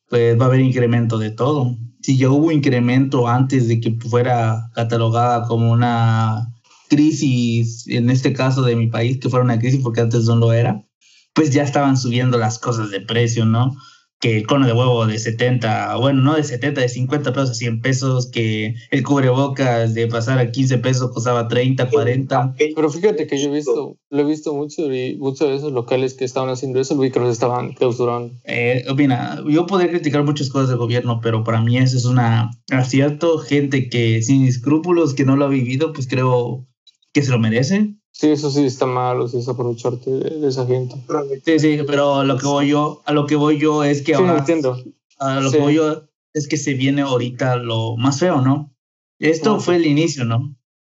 pues 0.08 0.38
va 0.38 0.44
a 0.44 0.48
haber 0.48 0.60
incremento 0.60 1.18
de 1.18 1.30
todo. 1.30 1.76
Si 2.02 2.16
ya 2.16 2.30
hubo 2.30 2.50
incremento 2.52 3.28
antes 3.28 3.68
de 3.68 3.80
que 3.80 3.98
fuera 4.08 4.70
catalogada 4.74 5.46
como 5.46 5.70
una 5.70 6.52
crisis, 6.88 7.86
en 7.88 8.10
este 8.10 8.32
caso 8.32 8.62
de 8.62 8.76
mi 8.76 8.86
país, 8.86 9.18
que 9.18 9.28
fuera 9.28 9.44
una 9.44 9.58
crisis 9.58 9.80
porque 9.82 10.00
antes 10.00 10.24
no 10.24 10.36
lo 10.36 10.52
era, 10.52 10.82
pues 11.34 11.50
ya 11.50 11.62
estaban 11.62 11.96
subiendo 11.96 12.38
las 12.38 12.58
cosas 12.58 12.90
de 12.90 13.00
precio, 13.00 13.44
¿no? 13.44 13.76
Que 14.20 14.38
el 14.38 14.46
cono 14.46 14.66
de 14.66 14.72
huevo 14.72 15.06
de 15.06 15.18
70, 15.18 15.96
bueno, 15.96 16.22
no 16.22 16.34
de 16.34 16.42
70, 16.42 16.80
de 16.80 16.88
50 16.88 17.32
pesos 17.32 17.50
a 17.50 17.54
100 17.54 17.80
pesos, 17.80 18.30
que 18.30 18.74
el 18.90 19.02
cubrebocas 19.04 19.94
de 19.94 20.08
pasar 20.08 20.38
a 20.38 20.50
15 20.50 20.78
pesos 20.78 21.12
costaba 21.12 21.46
30, 21.46 21.88
40. 21.88 22.54
Pero 22.74 22.90
fíjate 22.90 23.26
que 23.26 23.40
yo 23.40 23.48
he 23.48 23.54
visto, 23.54 23.96
lo 24.10 24.20
he 24.20 24.24
visto 24.24 24.54
mucho 24.54 24.92
y 24.92 25.16
muchos 25.16 25.48
de 25.48 25.56
esos 25.56 25.72
locales 25.72 26.14
que 26.14 26.24
estaban 26.24 26.50
haciendo 26.50 26.80
eso, 26.80 26.98
vi 26.98 27.10
que 27.10 27.20
los 27.20 27.30
estaban 27.30 27.74
clausurando. 27.74 28.34
Eh, 28.44 28.84
mira, 28.96 29.42
yo 29.48 29.66
podría 29.66 29.90
criticar 29.90 30.24
muchas 30.24 30.50
cosas 30.50 30.68
del 30.68 30.78
gobierno, 30.78 31.20
pero 31.22 31.44
para 31.44 31.60
mí 31.62 31.78
eso 31.78 31.96
es 31.96 32.04
una 32.04 32.50
acierto, 32.70 33.38
gente 33.38 33.88
que 33.88 34.22
sin 34.22 34.44
escrúpulos, 34.46 35.14
que 35.14 35.24
no 35.24 35.36
lo 35.36 35.44
ha 35.44 35.48
vivido, 35.48 35.92
pues 35.92 36.08
creo 36.08 36.66
que 37.12 37.22
se 37.22 37.30
lo 37.30 37.38
merece. 37.38 37.94
Sí, 38.18 38.30
eso 38.30 38.50
sí 38.50 38.66
está 38.66 38.84
malo, 38.84 39.28
si 39.28 39.38
es 39.38 39.48
aprovecharte 39.48 40.10
de, 40.10 40.48
esa 40.48 40.66
gente. 40.66 40.96
Sí, 41.44 41.60
sí, 41.60 41.78
pero 41.86 42.24
lo 42.24 42.36
que 42.36 42.46
voy 42.46 42.70
yo, 42.70 43.00
a 43.06 43.12
lo 43.12 43.26
que 43.26 43.36
voy 43.36 43.60
yo 43.60 43.84
es 43.84 44.02
que 44.02 44.16
ahora. 44.16 44.38
entiendo. 44.38 44.76
A 45.20 45.38
lo 45.38 45.52
que 45.52 45.58
voy 45.58 45.74
yo 45.74 46.02
es 46.34 46.48
que 46.48 46.56
se 46.56 46.74
viene 46.74 47.02
ahorita 47.02 47.54
lo 47.54 47.96
más 47.96 48.18
feo, 48.18 48.40
¿no? 48.40 48.74
Esto 49.20 49.54
ah, 49.54 49.60
fue 49.60 49.76
el 49.76 49.86
inicio, 49.86 50.24
¿no? 50.24 50.52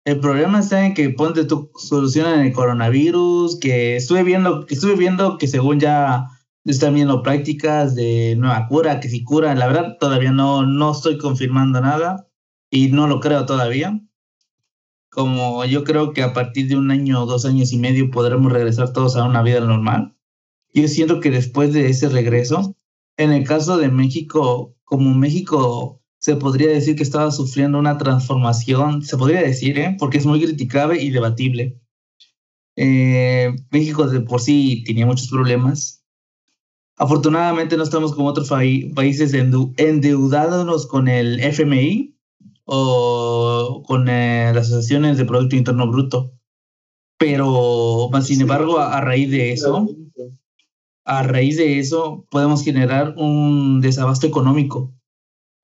El 0.06 0.18
problema 0.18 0.60
está 0.60 0.86
en 0.86 0.94
que 0.94 1.10
ponte 1.10 1.44
tu 1.44 1.70
solución 1.76 2.26
en 2.26 2.40
el 2.40 2.52
coronavirus, 2.54 3.60
que 3.60 3.96
estuve 3.96 4.22
viendo, 4.22 4.64
que 4.64 4.72
estuve 4.72 4.94
viendo 4.94 5.36
que 5.36 5.46
según 5.46 5.78
ya 5.78 6.26
están 6.64 6.94
viendo 6.94 7.22
prácticas 7.22 7.94
de 7.94 8.34
nueva 8.38 8.66
cura, 8.66 8.98
que 8.98 9.10
si 9.10 9.24
cura, 9.24 9.54
la 9.54 9.66
verdad 9.66 9.98
todavía 10.00 10.32
no, 10.32 10.64
no 10.64 10.92
estoy 10.92 11.18
confirmando 11.18 11.82
nada 11.82 12.30
y 12.70 12.88
no 12.88 13.06
lo 13.08 13.20
creo 13.20 13.44
todavía 13.44 14.00
como 15.10 15.64
yo 15.64 15.84
creo 15.84 16.12
que 16.12 16.22
a 16.22 16.32
partir 16.32 16.68
de 16.68 16.76
un 16.76 16.90
año 16.90 17.22
o 17.22 17.26
dos 17.26 17.44
años 17.44 17.72
y 17.72 17.78
medio 17.78 18.10
podremos 18.10 18.52
regresar 18.52 18.92
todos 18.92 19.16
a 19.16 19.24
una 19.24 19.42
vida 19.42 19.60
normal. 19.60 20.16
Yo 20.72 20.86
siento 20.88 21.20
que 21.20 21.30
después 21.30 21.72
de 21.72 21.88
ese 21.88 22.08
regreso, 22.08 22.76
en 23.16 23.32
el 23.32 23.44
caso 23.44 23.76
de 23.76 23.88
México, 23.88 24.76
como 24.84 25.12
México 25.14 26.00
se 26.18 26.36
podría 26.36 26.68
decir 26.68 26.96
que 26.96 27.02
estaba 27.02 27.30
sufriendo 27.30 27.78
una 27.78 27.98
transformación, 27.98 29.02
se 29.02 29.16
podría 29.16 29.42
decir, 29.42 29.78
¿eh? 29.78 29.96
porque 29.98 30.18
es 30.18 30.26
muy 30.26 30.40
criticable 30.40 31.02
y 31.02 31.10
debatible. 31.10 31.80
Eh, 32.76 33.52
México 33.70 34.06
de 34.06 34.20
por 34.20 34.40
sí 34.40 34.84
tenía 34.86 35.06
muchos 35.06 35.28
problemas. 35.28 36.04
Afortunadamente 36.96 37.76
no 37.76 37.82
estamos 37.82 38.14
como 38.14 38.28
otros 38.28 38.50
países 38.50 39.32
endeudándonos 39.32 40.86
con 40.86 41.08
el 41.08 41.40
FMI, 41.40 42.19
o 42.72 43.82
con 43.84 44.08
eh, 44.08 44.52
las 44.54 44.68
asociaciones 44.68 45.18
de 45.18 45.24
Producto 45.24 45.56
Interno 45.56 45.90
Bruto. 45.90 46.32
Pero, 47.18 48.08
más 48.12 48.28
sin 48.28 48.40
embargo, 48.40 48.78
a, 48.78 49.00
raíz 49.00 49.28
de 49.32 49.52
eso, 49.52 49.88
a 51.04 51.24
raíz 51.24 51.56
de 51.56 51.80
eso, 51.80 52.26
podemos 52.30 52.62
generar 52.62 53.14
un 53.16 53.80
desabasto 53.80 54.28
económico, 54.28 54.94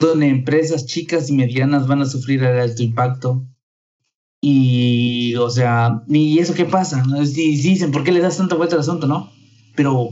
donde 0.00 0.28
empresas 0.28 0.84
chicas 0.84 1.30
y 1.30 1.34
medianas 1.34 1.86
van 1.86 2.02
a 2.02 2.06
sufrir 2.06 2.42
el 2.42 2.58
alto 2.58 2.82
impacto. 2.82 3.46
Y, 4.42 5.36
o 5.36 5.48
sea, 5.48 6.02
¿y 6.08 6.40
eso 6.40 6.54
qué 6.54 6.64
pasa? 6.64 7.04
dicen, 7.22 7.92
¿por 7.92 8.02
qué 8.02 8.10
le 8.10 8.20
das 8.20 8.36
tanta 8.36 8.56
vuelta 8.56 8.74
al 8.74 8.80
asunto, 8.80 9.06
no? 9.06 9.30
Pero, 9.76 10.10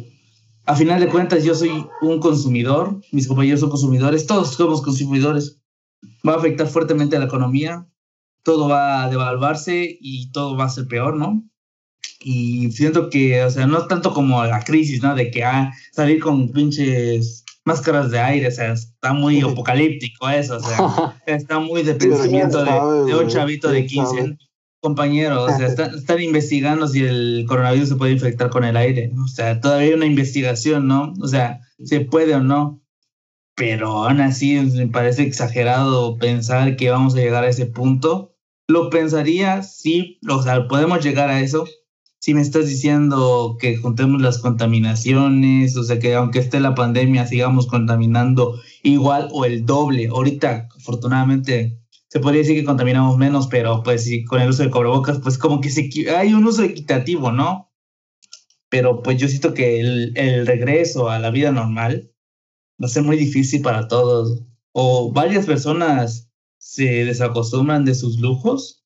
a 0.64 0.76
final 0.76 1.00
de 1.00 1.08
cuentas, 1.08 1.42
yo 1.42 1.56
soy 1.56 1.86
un 2.02 2.20
consumidor, 2.20 3.00
mis 3.10 3.26
compañeros 3.26 3.60
son 3.60 3.70
consumidores, 3.70 4.26
todos 4.26 4.54
somos 4.54 4.80
consumidores 4.80 5.60
va 6.26 6.34
a 6.34 6.36
afectar 6.36 6.66
fuertemente 6.66 7.16
a 7.16 7.20
la 7.20 7.26
economía, 7.26 7.86
todo 8.42 8.68
va 8.68 9.04
a 9.04 9.10
devaluarse 9.10 9.96
y 10.00 10.30
todo 10.32 10.56
va 10.56 10.64
a 10.64 10.70
ser 10.70 10.86
peor, 10.86 11.16
¿no? 11.16 11.44
Y 12.20 12.70
siento 12.72 13.10
que, 13.10 13.42
o 13.44 13.50
sea, 13.50 13.66
no 13.66 13.86
tanto 13.86 14.14
como 14.14 14.42
la 14.44 14.64
crisis, 14.64 15.02
¿no? 15.02 15.14
De 15.14 15.30
que 15.30 15.44
ah, 15.44 15.72
salir 15.92 16.20
con 16.20 16.50
pinches 16.50 17.44
máscaras 17.64 18.10
de 18.10 18.18
aire, 18.18 18.48
o 18.48 18.50
sea, 18.50 18.72
está 18.72 19.12
muy 19.12 19.40
apocalíptico 19.42 20.28
eso, 20.28 20.56
o 20.56 20.60
sea, 20.60 21.16
está 21.26 21.58
muy 21.58 21.82
de 21.82 21.94
pensamiento 21.94 22.64
de, 22.64 23.12
de 23.12 23.18
un 23.18 23.28
chavito 23.28 23.70
de 23.70 23.86
15. 23.86 24.36
compañero, 24.80 25.44
o 25.44 25.48
sea, 25.48 25.66
están, 25.68 26.22
investigando 26.22 26.86
si 26.86 27.02
el 27.02 27.46
coronavirus 27.48 27.88
se 27.88 27.96
puede 27.96 28.12
infectar 28.12 28.50
con 28.50 28.64
el 28.64 28.76
aire. 28.76 29.10
O 29.24 29.28
sea, 29.28 29.58
todavía 29.58 29.88
hay 29.88 29.94
una 29.94 30.04
investigación, 30.04 30.86
¿no? 30.86 31.14
O 31.22 31.26
sea, 31.26 31.60
se 31.82 32.00
puede 32.00 32.34
o 32.34 32.40
no. 32.40 32.83
Pero 33.56 34.04
aún 34.04 34.20
así 34.20 34.56
me 34.56 34.88
parece 34.88 35.22
exagerado 35.22 36.18
pensar 36.18 36.76
que 36.76 36.90
vamos 36.90 37.14
a 37.14 37.18
llegar 37.18 37.44
a 37.44 37.48
ese 37.48 37.66
punto. 37.66 38.34
Lo 38.66 38.90
pensaría, 38.90 39.62
sí, 39.62 40.18
o 40.28 40.42
sea, 40.42 40.66
podemos 40.66 41.04
llegar 41.04 41.30
a 41.30 41.40
eso. 41.40 41.64
Si 42.18 42.34
me 42.34 42.40
estás 42.40 42.66
diciendo 42.66 43.56
que 43.60 43.76
juntemos 43.76 44.20
las 44.22 44.38
contaminaciones, 44.38 45.76
o 45.76 45.84
sea, 45.84 45.98
que 45.98 46.14
aunque 46.14 46.38
esté 46.38 46.58
la 46.58 46.74
pandemia, 46.74 47.26
sigamos 47.26 47.66
contaminando 47.66 48.60
igual 48.82 49.28
o 49.32 49.44
el 49.44 49.66
doble. 49.66 50.08
Ahorita, 50.08 50.68
afortunadamente, 50.74 51.78
se 52.08 52.20
podría 52.20 52.40
decir 52.40 52.56
que 52.56 52.64
contaminamos 52.64 53.18
menos, 53.18 53.46
pero 53.48 53.82
pues 53.82 54.04
sí, 54.04 54.24
con 54.24 54.40
el 54.40 54.48
uso 54.48 54.62
de 54.62 54.70
cobrebocas, 54.70 55.18
pues 55.18 55.36
como 55.36 55.60
que 55.60 55.70
se, 55.70 55.90
hay 56.16 56.32
un 56.32 56.46
uso 56.46 56.62
equitativo, 56.62 57.30
¿no? 57.30 57.70
Pero 58.70 59.02
pues 59.02 59.18
yo 59.18 59.28
siento 59.28 59.52
que 59.52 59.80
el, 59.80 60.16
el 60.16 60.46
regreso 60.46 61.10
a 61.10 61.18
la 61.18 61.30
vida 61.30 61.52
normal 61.52 62.13
va 62.82 62.86
a 62.86 62.88
ser 62.88 63.02
muy 63.02 63.16
difícil 63.16 63.62
para 63.62 63.88
todos. 63.88 64.42
O 64.72 65.12
varias 65.12 65.46
personas 65.46 66.28
se 66.58 67.04
desacostumbran 67.04 67.84
de 67.84 67.94
sus 67.94 68.18
lujos, 68.18 68.84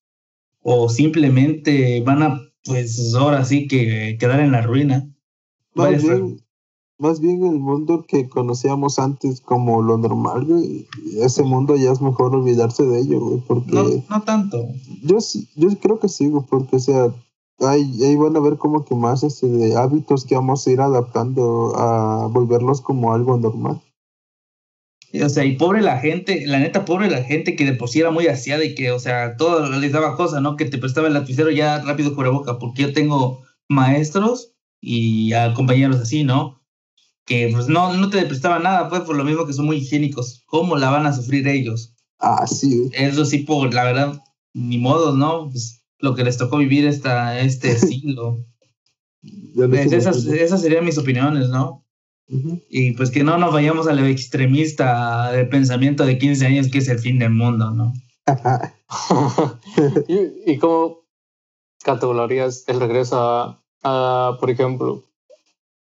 o 0.61 0.89
simplemente 0.89 2.01
van 2.01 2.23
a, 2.23 2.41
pues 2.65 3.13
ahora 3.15 3.45
sí 3.45 3.67
que 3.67 4.17
quedar 4.19 4.39
en 4.41 4.51
la 4.51 4.61
ruina. 4.61 5.09
Más 5.73 7.21
bien 7.21 7.45
el 7.45 7.59
mundo 7.59 8.05
que 8.05 8.27
conocíamos 8.27 8.99
antes 8.99 9.39
como 9.39 9.81
lo 9.81 9.97
normal, 9.97 10.43
güey, 10.43 10.85
ese 11.21 11.43
mundo 11.43 11.77
ya 11.77 11.93
es 11.93 12.01
mejor 12.01 12.35
olvidarse 12.35 12.83
de 12.83 12.99
ello, 12.99 13.21
güey, 13.21 13.41
porque... 13.47 13.71
No, 13.71 13.85
no 14.09 14.21
tanto. 14.23 14.67
Yo 15.03 15.17
yo 15.55 15.69
creo 15.79 15.99
que 15.99 16.09
sí, 16.09 16.27
güey, 16.27 16.43
porque, 16.49 16.75
o 16.75 16.79
sea, 16.79 17.13
ahí, 17.61 17.91
ahí 18.03 18.15
van 18.15 18.35
a 18.35 18.39
ver 18.39 18.57
como 18.57 18.85
que 18.85 18.95
más 18.95 19.23
este 19.23 19.47
de 19.47 19.75
hábitos 19.75 20.25
que 20.25 20.35
vamos 20.35 20.65
a 20.65 20.71
ir 20.71 20.81
adaptando 20.81 21.73
a 21.77 22.27
volverlos 22.27 22.81
como 22.81 23.13
algo 23.13 23.37
normal. 23.37 23.81
o 25.21 25.29
sea, 25.29 25.45
y 25.45 25.57
pobre 25.57 25.81
la 25.81 25.97
gente, 25.99 26.45
la 26.45 26.59
neta, 26.59 26.85
pobre 26.85 27.09
la 27.09 27.23
gente 27.23 27.55
que 27.55 27.65
de 27.65 27.73
por 27.73 27.89
sí 27.89 27.99
era 27.99 28.11
muy 28.11 28.27
aseada 28.27 28.63
y 28.63 28.75
que, 28.75 28.91
o 28.91 28.99
sea, 28.99 29.37
todo 29.37 29.69
les 29.69 29.91
daba 29.91 30.15
cosa, 30.15 30.41
¿no? 30.41 30.55
Que 30.55 30.65
te 30.65 30.77
prestaba 30.77 31.07
el 31.07 31.13
lapicero 31.13 31.51
ya 31.51 31.79
rápido 31.81 32.15
boca, 32.15 32.59
porque 32.59 32.83
yo 32.83 32.93
tengo 32.93 33.41
maestros 33.67 34.53
y 34.81 35.33
a 35.33 35.53
compañeros 35.53 35.97
así, 35.97 36.23
¿no? 36.23 36.59
que 37.29 37.47
pues 37.53 37.67
no, 37.67 37.93
no 37.93 38.09
te 38.09 38.25
prestaba 38.25 38.57
nada, 38.57 38.89
pues 38.89 39.01
por 39.01 39.15
lo 39.15 39.23
mismo 39.23 39.45
que 39.45 39.53
son 39.53 39.67
muy 39.67 39.77
higiénicos. 39.77 40.41
¿Cómo 40.47 40.75
la 40.77 40.89
van 40.89 41.05
a 41.05 41.13
sufrir 41.13 41.47
ellos? 41.47 41.93
Ah, 42.17 42.47
sí. 42.47 42.89
Eso 42.91 43.23
sí, 43.23 43.39
por 43.39 43.71
la 43.71 43.83
verdad, 43.83 44.19
ni 44.55 44.79
modo, 44.79 45.15
¿no? 45.15 45.47
Pues 45.51 45.78
lo 45.99 46.15
que 46.15 46.23
les 46.23 46.37
tocó 46.37 46.57
vivir 46.57 46.85
esta, 46.85 47.39
este 47.39 47.75
siglo. 47.79 48.45
pues 49.55 49.91
esas, 49.91 50.25
esas 50.25 50.61
serían 50.61 50.85
mis 50.85 50.97
opiniones, 50.97 51.49
¿no? 51.49 51.85
Y 52.69 52.91
pues 52.91 53.09
que 53.09 53.23
no 53.23 53.39
nos 53.39 53.51
vayamos 53.51 53.87
al 53.87 54.07
extremista 54.07 55.31
del 55.31 55.49
pensamiento 55.49 56.05
de 56.05 56.19
15 56.19 56.45
años 56.45 56.67
que 56.67 56.77
es 56.77 56.87
el 56.87 56.99
fin 56.99 57.17
del 57.17 57.31
mundo, 57.31 57.71
¿no? 57.71 57.91
¿Y, 60.07 60.51
¿Y, 60.51 60.57
cómo 60.59 60.99
categorizarías 61.83 62.65
el 62.67 62.79
regreso 62.79 63.59
a, 63.83 64.37
por 64.39 64.49
ejemplo, 64.49 65.03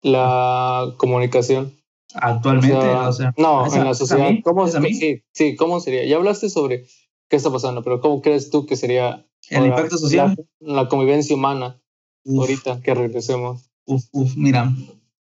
la 0.03 0.95
comunicación. 0.97 1.75
Actualmente, 2.15 2.75
o 2.77 3.13
sea, 3.13 3.35
no, 3.37 3.67
en 3.73 3.85
la 3.85 3.95
sociedad. 3.95 4.31
¿Cómo, 4.43 4.67
Sí, 4.67 5.23
sí, 5.33 5.57
¿cómo 5.57 5.81
sería? 5.81 6.07
Ya 6.07 6.17
hablaste 6.17 6.49
sobre 6.49 6.87
qué 7.29 7.37
está 7.37 7.53
pasando, 7.53 7.83
pero 7.83 8.01
¿cómo 8.01 8.23
crees 8.23 8.49
tú 8.51 8.65
que 8.65 8.77
sería 8.77 9.27
el 9.51 9.67
impacto 9.67 9.99
social? 9.99 10.37
La, 10.61 10.89
convivencia 10.89 11.35
humana 11.35 11.81
ahorita 12.27 12.81
que 12.83 12.95
regresemos. 12.95 13.71
Uf, 13.87 14.05
uf, 14.13 14.37
mira. 14.37 14.73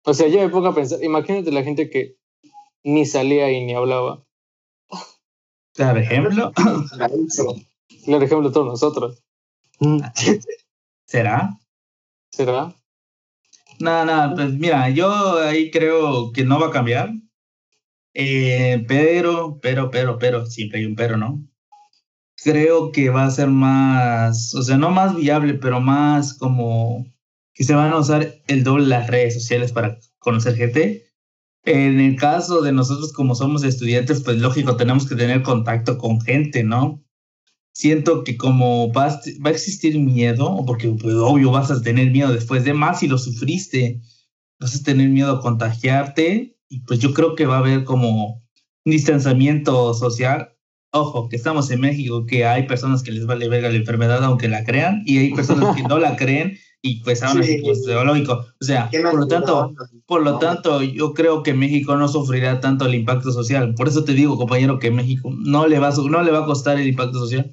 O 0.04 0.14
sea, 0.14 0.28
yo 0.28 0.40
me 0.40 0.48
pongo 0.48 0.68
a 0.68 0.74
pensar, 0.74 1.02
imagínate 1.02 1.52
la 1.52 1.62
gente 1.62 1.90
que 1.90 2.16
ni 2.82 3.06
salía 3.06 3.50
y 3.52 3.64
ni 3.64 3.74
hablaba. 3.74 4.24
Claro, 5.74 6.00
ejemplo. 6.00 6.52
Claro, 8.04 8.24
ejemplo 8.24 8.50
todos 8.50 8.66
nosotros. 8.66 9.22
¿Será? 11.06 11.58
¿Será? 12.32 12.74
Nada, 13.78 14.04
nada, 14.04 14.34
pues 14.34 14.52
mira, 14.54 14.88
yo 14.90 15.38
ahí 15.38 15.70
creo 15.70 16.32
que 16.32 16.44
no 16.44 16.58
va 16.58 16.68
a 16.68 16.72
cambiar. 16.72 17.12
Eh, 18.14 18.84
pero, 18.88 19.60
pero, 19.60 19.90
pero, 19.90 20.18
pero, 20.18 20.46
siempre 20.46 20.80
hay 20.80 20.86
un 20.86 20.96
pero, 20.96 21.16
¿no? 21.16 21.40
Creo 22.42 22.92
que 22.92 23.10
va 23.10 23.24
a 23.26 23.30
ser 23.30 23.48
más, 23.48 24.54
o 24.54 24.62
sea, 24.62 24.78
no 24.78 24.90
más 24.90 25.16
viable, 25.16 25.54
pero 25.54 25.80
más 25.80 26.34
como 26.34 27.06
que 27.54 27.64
se 27.64 27.74
van 27.74 27.92
a 27.92 27.98
usar 27.98 28.34
el 28.46 28.64
doble 28.64 28.86
las 28.86 29.08
redes 29.08 29.34
sociales 29.34 29.72
para 29.72 29.98
conocer 30.18 30.56
gente. 30.56 31.06
En 31.64 32.00
el 32.00 32.16
caso 32.16 32.62
de 32.62 32.72
nosotros 32.72 33.12
como 33.12 33.34
somos 33.34 33.64
estudiantes, 33.64 34.22
pues 34.22 34.38
lógico, 34.38 34.76
tenemos 34.76 35.06
que 35.08 35.16
tener 35.16 35.42
contacto 35.42 35.98
con 35.98 36.20
gente, 36.20 36.62
¿no? 36.62 37.04
siento 37.78 38.24
que 38.24 38.36
como 38.36 38.92
va 38.92 39.06
a, 39.06 39.20
va 39.46 39.50
a 39.50 39.52
existir 39.52 39.96
miedo, 40.00 40.64
porque 40.66 40.88
pues, 41.00 41.14
obvio 41.14 41.52
vas 41.52 41.70
a 41.70 41.80
tener 41.80 42.10
miedo 42.10 42.32
después 42.32 42.64
de 42.64 42.74
más 42.74 42.98
si 42.98 43.06
lo 43.06 43.18
sufriste, 43.18 44.00
vas 44.58 44.74
a 44.74 44.82
tener 44.82 45.08
miedo 45.10 45.30
a 45.30 45.40
contagiarte 45.40 46.58
y 46.68 46.80
pues 46.80 46.98
yo 46.98 47.14
creo 47.14 47.36
que 47.36 47.46
va 47.46 47.54
a 47.56 47.60
haber 47.60 47.84
como 47.84 48.42
un 48.84 48.92
distanciamiento 48.92 49.94
social. 49.94 50.57
Ojo, 50.90 51.28
que 51.28 51.36
estamos 51.36 51.70
en 51.70 51.80
México, 51.80 52.24
que 52.24 52.46
hay 52.46 52.66
personas 52.66 53.02
que 53.02 53.12
les 53.12 53.26
vale 53.26 53.48
verga 53.48 53.68
la 53.68 53.76
enfermedad 53.76 54.24
aunque 54.24 54.48
la 54.48 54.64
crean 54.64 55.02
y 55.04 55.18
hay 55.18 55.34
personas 55.34 55.76
que 55.76 55.82
no 55.82 55.98
la 55.98 56.16
creen 56.16 56.56
y 56.80 57.02
pues 57.02 57.22
aún 57.22 57.40
así 57.40 57.60
pues 57.62 57.84
lógico. 57.86 58.46
O 58.60 58.64
sea, 58.64 58.88
por 58.90 59.14
lo 59.14 59.26
tanto, 59.26 59.74
por 60.06 60.22
lo 60.22 60.38
tanto, 60.38 60.82
yo 60.82 61.12
creo 61.12 61.42
que 61.42 61.52
México 61.52 61.96
no 61.96 62.08
sufrirá 62.08 62.60
tanto 62.60 62.86
el 62.86 62.94
impacto 62.94 63.32
social. 63.32 63.74
Por 63.74 63.88
eso 63.88 64.04
te 64.04 64.14
digo, 64.14 64.38
compañero, 64.38 64.78
que 64.78 64.90
México 64.90 65.30
no 65.36 65.66
le 65.66 65.78
va 65.78 65.88
a, 65.88 65.94
no 65.96 66.22
le 66.22 66.30
va 66.30 66.40
a 66.40 66.46
costar 66.46 66.78
el 66.78 66.88
impacto 66.88 67.18
social 67.18 67.52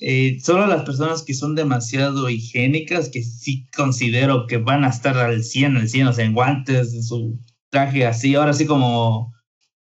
eh, 0.00 0.38
solo 0.42 0.66
las 0.66 0.82
personas 0.82 1.22
que 1.22 1.34
son 1.34 1.54
demasiado 1.54 2.28
higiénicas, 2.28 3.08
que 3.10 3.22
sí 3.22 3.66
considero 3.76 4.46
que 4.46 4.58
van 4.58 4.84
a 4.84 4.88
estar 4.88 5.16
al 5.16 5.44
100, 5.44 5.76
al 5.76 5.88
100, 5.88 6.08
o 6.08 6.12
sea, 6.12 6.24
en 6.24 6.34
guantes, 6.34 6.94
en 6.94 7.02
su 7.02 7.38
traje 7.70 8.06
así, 8.06 8.34
ahora 8.34 8.52
sí 8.52 8.66
como, 8.66 9.32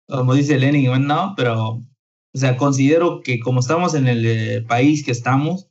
como 0.07 0.33
dice 0.33 0.57
Lenin, 0.57 1.07
no, 1.07 1.33
pero, 1.37 1.83
o 2.33 2.37
sea, 2.37 2.57
considero 2.57 3.21
que 3.21 3.39
como 3.39 3.59
estamos 3.59 3.93
en 3.93 4.07
el 4.07 4.25
eh, 4.25 4.61
país 4.67 5.03
que 5.03 5.11
estamos, 5.11 5.69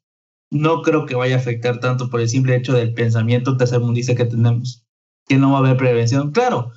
no 0.50 0.82
creo 0.82 1.06
que 1.06 1.14
vaya 1.14 1.36
a 1.36 1.38
afectar 1.38 1.80
tanto 1.80 2.10
por 2.10 2.20
el 2.20 2.28
simple 2.28 2.56
hecho 2.56 2.72
del 2.72 2.94
pensamiento 2.94 3.56
tercermundista 3.56 4.14
que 4.14 4.24
tenemos, 4.24 4.86
que 5.26 5.36
no 5.36 5.50
va 5.52 5.58
a 5.58 5.60
haber 5.60 5.76
prevención. 5.76 6.32
Claro, 6.32 6.72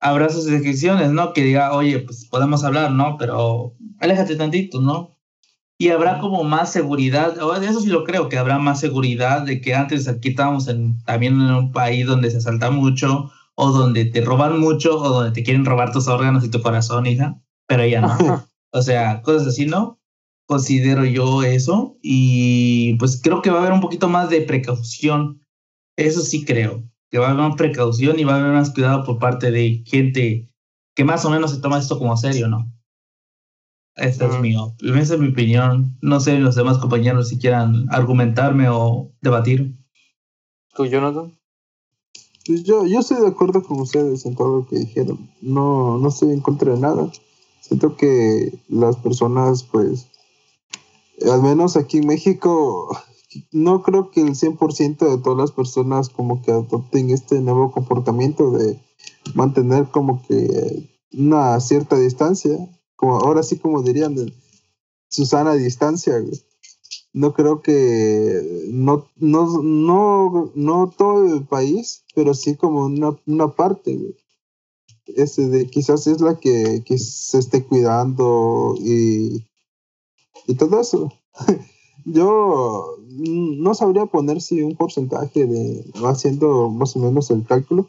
habrá 0.00 0.28
sus 0.28 0.48
excepciones, 0.48 1.10
¿no? 1.10 1.32
Que 1.32 1.44
diga, 1.44 1.72
oye, 1.72 2.00
pues 2.00 2.26
podemos 2.26 2.64
hablar, 2.64 2.90
¿no? 2.92 3.16
Pero 3.18 3.76
aléjate 4.00 4.36
tantito, 4.36 4.80
¿no? 4.80 5.12
y 5.82 5.88
habrá 5.88 6.20
como 6.20 6.44
más 6.44 6.70
seguridad, 6.70 7.34
eso 7.64 7.80
sí 7.80 7.88
lo 7.88 8.04
creo, 8.04 8.28
que 8.28 8.38
habrá 8.38 8.60
más 8.60 8.78
seguridad 8.78 9.42
de 9.42 9.60
que 9.60 9.74
antes 9.74 10.06
aquí 10.06 10.28
estábamos 10.28 10.68
en, 10.68 11.02
también 11.02 11.34
en 11.34 11.52
un 11.52 11.72
país 11.72 12.06
donde 12.06 12.30
se 12.30 12.36
asalta 12.36 12.70
mucho, 12.70 13.32
o 13.56 13.72
donde 13.72 14.04
te 14.04 14.20
roban 14.20 14.60
mucho, 14.60 14.96
o 15.00 15.08
donde 15.08 15.32
te 15.32 15.42
quieren 15.42 15.64
robar 15.64 15.90
tus 15.90 16.06
órganos 16.06 16.44
y 16.44 16.50
tu 16.50 16.62
corazón, 16.62 17.06
hija, 17.06 17.36
pero 17.66 17.84
ya 17.84 18.00
no. 18.00 18.16
o 18.72 18.82
sea, 18.82 19.22
cosas 19.22 19.48
así, 19.48 19.66
¿no? 19.66 20.00
Considero 20.46 21.04
yo 21.04 21.42
eso, 21.42 21.96
y 22.02 22.94
pues 22.98 23.20
creo 23.22 23.42
que 23.42 23.50
va 23.50 23.58
a 23.58 23.60
haber 23.60 23.72
un 23.72 23.80
poquito 23.80 24.08
más 24.08 24.28
de 24.28 24.42
precaución, 24.42 25.46
eso 25.96 26.20
sí 26.20 26.44
creo, 26.44 26.82
que 27.10 27.18
va 27.18 27.28
a 27.28 27.30
haber 27.30 27.42
más 27.42 27.56
precaución 27.56 28.18
y 28.18 28.24
va 28.24 28.34
a 28.34 28.40
haber 28.40 28.52
más 28.52 28.70
cuidado 28.70 29.04
por 29.04 29.18
parte 29.18 29.50
de 29.50 29.82
gente 29.86 30.48
que 30.94 31.04
más 31.04 31.24
o 31.24 31.30
menos 31.30 31.52
se 31.52 31.60
toma 31.60 31.78
esto 31.78 31.98
como 31.98 32.16
serio, 32.16 32.48
¿no? 32.48 32.72
Esta 33.94 34.26
es 34.26 34.40
mi, 34.40 34.54
esa 34.54 35.14
es 35.14 35.20
mi 35.20 35.28
opinión. 35.28 35.98
No 36.00 36.18
sé 36.18 36.38
los 36.38 36.54
demás 36.54 36.78
compañeros 36.78 37.28
si 37.28 37.38
quieran 37.38 37.86
argumentarme 37.90 38.68
o 38.70 39.12
debatir. 39.20 39.76
¿Tú, 40.74 40.86
Jonathan? 40.86 41.38
Pues 42.46 42.64
yo, 42.64 42.86
yo 42.86 43.00
estoy 43.00 43.20
de 43.20 43.28
acuerdo 43.28 43.62
con 43.62 43.80
ustedes 43.80 44.24
en 44.24 44.34
todo 44.34 44.60
lo 44.60 44.66
que 44.66 44.76
dijeron. 44.76 45.30
No, 45.42 45.98
no 45.98 46.08
estoy 46.08 46.30
en 46.30 46.40
contra 46.40 46.72
de 46.72 46.80
nada. 46.80 47.10
Siento 47.62 47.96
que 47.96 48.60
las 48.68 48.96
personas, 48.96 49.62
pues, 49.62 50.08
al 51.30 51.42
menos 51.42 51.76
aquí 51.76 51.98
en 51.98 52.06
México, 52.06 52.94
no 53.52 53.82
creo 53.82 54.10
que 54.10 54.20
el 54.20 54.34
100% 54.34 54.98
de 54.98 55.22
todas 55.22 55.38
las 55.38 55.52
personas 55.52 56.10
como 56.10 56.42
que 56.42 56.52
adopten 56.52 57.08
este 57.08 57.40
nuevo 57.40 57.72
comportamiento 57.72 58.50
de 58.50 58.78
mantener 59.34 59.86
como 59.86 60.22
que 60.26 60.90
una 61.12 61.58
cierta 61.60 61.96
distancia 61.96 62.68
ahora 63.10 63.42
sí 63.42 63.58
como 63.58 63.82
dirían, 63.82 64.14
Susana 65.08 65.54
distancia, 65.54 66.14
No 67.12 67.34
creo 67.34 67.60
que, 67.60 68.68
no, 68.70 69.06
no, 69.16 69.62
no, 69.62 70.50
no 70.54 70.90
todo 70.96 71.34
el 71.34 71.46
país, 71.46 72.04
pero 72.14 72.32
sí 72.32 72.56
como 72.56 72.86
una, 72.86 73.16
una 73.26 73.48
parte, 73.48 73.98
Ese 75.16 75.48
de, 75.48 75.66
quizás 75.66 76.06
es 76.06 76.20
la 76.20 76.38
que, 76.38 76.82
se 76.98 77.38
esté 77.38 77.64
cuidando 77.64 78.74
y, 78.78 79.44
y 80.46 80.54
todo 80.54 80.80
eso. 80.80 81.12
yo 82.04 82.96
no 83.08 83.74
sabría 83.74 84.06
poner 84.06 84.40
si 84.40 84.62
un 84.62 84.76
porcentaje 84.76 85.46
de, 85.46 85.84
haciendo 86.04 86.70
más 86.70 86.96
o 86.96 87.00
menos 87.00 87.30
el 87.30 87.44
cálculo, 87.44 87.88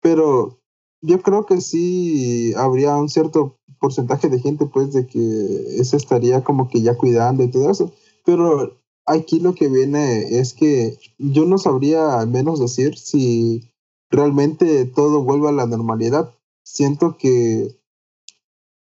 pero 0.00 0.58
yo 1.00 1.20
creo 1.20 1.46
que 1.46 1.60
sí 1.60 2.54
habría 2.56 2.96
un 2.96 3.08
cierto 3.08 3.58
porcentaje 3.80 4.28
de 4.28 4.38
gente, 4.38 4.66
pues, 4.66 4.92
de 4.92 5.06
que 5.06 5.84
se 5.84 5.96
estaría 5.96 6.44
como 6.44 6.68
que 6.68 6.80
ya 6.80 6.96
cuidando 6.96 7.42
y 7.42 7.50
todo 7.50 7.70
eso. 7.70 7.92
Pero 8.24 8.78
aquí 9.06 9.40
lo 9.40 9.54
que 9.54 9.68
viene 9.68 10.38
es 10.38 10.54
que 10.54 10.98
yo 11.18 11.44
no 11.44 11.58
sabría 11.58 12.20
al 12.20 12.28
menos 12.28 12.60
decir 12.60 12.96
si 12.96 13.72
realmente 14.10 14.84
todo 14.86 15.22
vuelve 15.24 15.48
a 15.48 15.52
la 15.52 15.66
normalidad. 15.66 16.32
Siento 16.62 17.16
que 17.18 17.76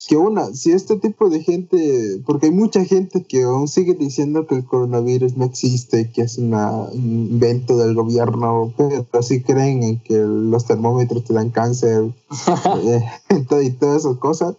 que 0.09 0.17
una, 0.17 0.55
si 0.55 0.73
este 0.73 0.97
tipo 0.97 1.29
de 1.29 1.43
gente, 1.43 2.23
porque 2.27 2.47
hay 2.47 2.53
mucha 2.53 2.85
gente 2.85 3.23
que 3.25 3.43
aún 3.43 3.69
sigue 3.69 3.95
diciendo 3.95 4.47
que 4.47 4.55
el 4.55 4.65
coronavirus 4.65 5.37
no 5.37 5.45
existe, 5.45 6.11
que 6.11 6.23
es 6.23 6.39
un 6.39 6.55
invento 6.95 7.77
del 7.77 7.95
gobierno, 7.95 8.73
pero 8.77 9.23
sí 9.23 9.43
creen 9.43 9.83
en 9.83 10.01
que 10.01 10.17
los 10.17 10.65
termómetros 10.65 11.25
te 11.25 11.35
dan 11.35 11.51
cáncer 11.51 12.15
eh, 12.85 13.05
y 13.63 13.71
todas 13.73 14.05
esas 14.05 14.17
cosas. 14.17 14.57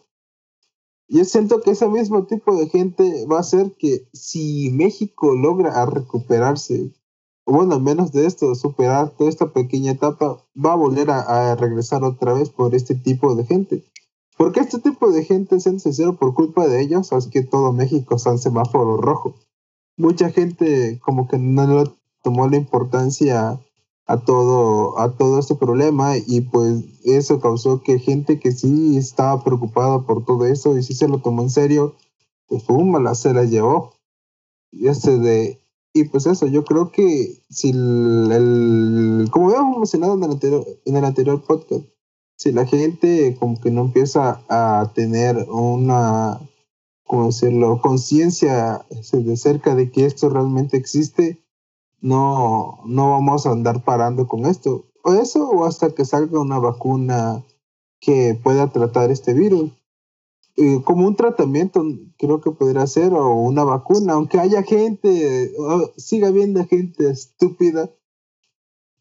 Yo 1.08 1.25
siento 1.25 1.62
que 1.62 1.72
ese 1.72 1.90
mismo 1.90 2.25
tipo 2.25 2.56
de 2.56 2.70
gente 2.70 3.25
va 3.25 3.38
a 3.38 3.42
hacer 3.42 3.74
que 3.78 4.08
si 4.13 4.70
México 4.72 5.36
logra 5.36 5.86
recuperarse, 5.86 6.92
bueno, 7.51 7.79
menos 7.79 8.12
de 8.12 8.25
esto, 8.25 8.55
superar 8.55 9.10
toda 9.12 9.29
esta 9.29 9.51
pequeña 9.51 9.91
etapa, 9.91 10.43
va 10.55 10.74
a 10.74 10.77
volver 10.77 11.12
a 11.12 11.55
regresar 11.55 12.03
otra 12.03 12.34
vez 12.34 12.50
por 12.50 12.75
este 12.75 12.96
tipo 12.96 13.36
de 13.36 13.46
gente 13.46 13.84
porque 14.41 14.60
este 14.60 14.79
tipo 14.79 15.12
de 15.12 15.24
gente, 15.24 15.60
siendo 15.60 15.79
sincero, 15.79 16.15
por 16.15 16.34
culpa 16.34 16.67
de 16.67 16.81
ellos, 16.81 17.13
así 17.13 17.29
que 17.29 17.43
todo 17.43 17.74
México 17.74 18.15
está 18.15 18.31
en 18.31 18.39
semáforo 18.39 18.98
rojo. 18.98 19.36
Mucha 19.98 20.31
gente 20.31 21.00
como 21.00 21.27
que 21.27 21.38
no 21.38 21.67
le 21.67 21.91
tomó 22.24 22.48
la 22.48 22.58
importancia 22.58 23.60
a 24.08 24.17
todo, 24.17 24.98
a 24.98 25.15
todo 25.15 25.38
este 25.38 25.53
problema 25.53 26.17
y 26.17 26.41
pues 26.41 26.86
eso 27.03 27.39
causó 27.39 27.84
que 27.84 28.00
gente 28.00 28.39
que 28.39 28.51
sí 28.51 28.98
estaba 28.98 29.43
preocupada 29.43 30.08
por 30.08 30.25
todo 30.25 30.48
eso 30.48 30.75
y 30.75 30.81
sí 30.81 30.96
se 30.96 31.08
lo 31.08 31.22
tomó 31.22 31.43
en 31.43 31.51
serio, 31.51 31.96
pues 32.48 32.63
pum, 32.63 32.96
se 33.13 33.36
la 33.36 33.43
llevó. 33.43 33.93
Y 34.72 34.88
este 34.88 35.20
de, 35.20 35.61
y 35.93 36.05
pues 36.05 36.25
eso, 36.25 36.48
yo 36.48 36.63
creo 36.63 36.91
que 36.91 37.41
si 37.50 37.71
el, 37.71 39.27
como 39.31 39.50
habíamos 39.50 39.77
mencionado 39.77 40.13
en 40.15 40.24
el 40.24 40.31
anterior, 40.31 40.65
en 40.86 40.95
el 40.95 41.05
anterior 41.05 41.41
podcast, 41.43 41.86
si 42.38 42.51
la 42.51 42.65
gente 42.65 43.36
como 43.39 43.60
que 43.60 43.71
no 43.71 43.81
empieza 43.81 44.41
a 44.50 44.91
tener 44.95 45.38
una, 45.50 46.39
¿cómo 47.03 47.27
decirlo?, 47.27 47.81
conciencia 47.81 48.86
de 49.12 49.38
cerca 49.38 49.75
de 49.75 49.91
que 49.91 50.05
esto 50.05 50.29
realmente 50.29 50.77
existe, 50.77 51.43
no, 52.00 52.79
no 52.86 53.12
vamos 53.12 53.45
a 53.45 53.51
andar 53.51 53.83
parando 53.83 54.27
con 54.27 54.45
esto. 54.45 54.86
O 55.03 55.13
eso, 55.13 55.50
o 55.50 55.65
hasta 55.65 55.91
que 55.91 56.05
salga 56.05 56.39
una 56.39 56.57
vacuna 56.57 57.43
que 58.00 58.39
pueda 58.41 58.71
tratar 58.71 59.12
este 59.12 59.33
virus. 59.33 59.71
Como 60.84 61.08
un 61.08 61.15
tratamiento, 61.15 61.84
creo 62.17 62.41
que 62.41 62.51
podría 62.51 62.86
ser, 62.88 63.13
o 63.13 63.34
una 63.36 63.63
vacuna, 63.63 64.13
aunque 64.13 64.39
haya 64.39 64.63
gente, 64.63 65.51
siga 65.98 66.27
habiendo 66.27 66.65
gente 66.65 67.10
estúpida 67.10 67.89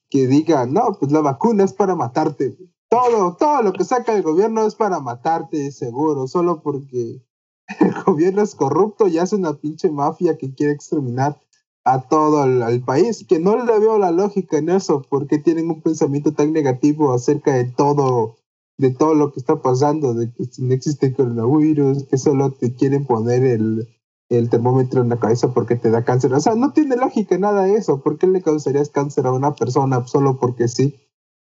que 0.09 0.27
diga, 0.27 0.67
no, 0.67 0.97
pues 0.99 1.13
la 1.13 1.21
vacuna 1.21 1.65
es 1.65 1.73
para 1.73 1.95
matarte 1.95 2.57
todo, 2.91 3.37
todo 3.37 3.63
lo 3.63 3.73
que 3.73 3.85
saca 3.85 4.15
el 4.15 4.23
gobierno 4.23 4.67
es 4.67 4.75
para 4.75 4.99
matarte, 4.99 5.71
seguro, 5.71 6.27
solo 6.27 6.61
porque 6.61 7.23
el 7.81 8.03
gobierno 8.05 8.43
es 8.43 8.57
corrupto 8.57 9.07
y 9.07 9.19
hace 9.19 9.37
una 9.37 9.55
pinche 9.55 9.91
mafia 9.91 10.37
que 10.37 10.53
quiere 10.53 10.73
exterminar 10.73 11.41
a 11.85 12.03
todo 12.03 12.45
el, 12.45 12.83
país, 12.83 13.25
que 13.27 13.39
no 13.39 13.65
le 13.65 13.79
veo 13.79 13.97
la 13.97 14.11
lógica 14.11 14.59
en 14.59 14.69
eso, 14.69 15.03
porque 15.09 15.39
tienen 15.39 15.71
un 15.71 15.81
pensamiento 15.81 16.35
tan 16.35 16.53
negativo 16.53 17.13
acerca 17.15 17.55
de 17.55 17.65
todo, 17.65 18.37
de 18.81 18.91
todo 18.91 19.15
lo 19.15 19.33
que 19.33 19.41
está 19.41 19.61
pasando, 19.61 20.15
de 20.15 20.33
que 20.33 20.45
no 20.59 20.75
existe 20.75 21.13
coronavirus, 21.13 22.05
que 22.05 22.19
solo 22.19 22.53
te 22.53 22.75
quieren 22.75 23.05
poner 23.05 23.45
el, 23.45 23.89
el 24.29 24.49
termómetro 24.49 25.03
en 25.03 25.11
la 25.11 25.19
cabeza 25.19 25.53
porque 25.53 25.77
te 25.77 25.91
da 25.91 26.05
cáncer. 26.05 26.33
O 26.33 26.41
sea, 26.41 26.55
no 26.55 26.73
tiene 26.73 26.97
lógica 26.97 27.37
nada 27.39 27.69
eso. 27.69 28.01
¿Por 28.03 28.19
qué 28.19 28.27
le 28.27 28.43
causarías 28.43 28.89
cáncer 28.89 29.27
a 29.27 29.33
una 29.33 29.55
persona 29.55 30.07
solo 30.07 30.39
porque 30.39 30.69
sí? 30.69 30.95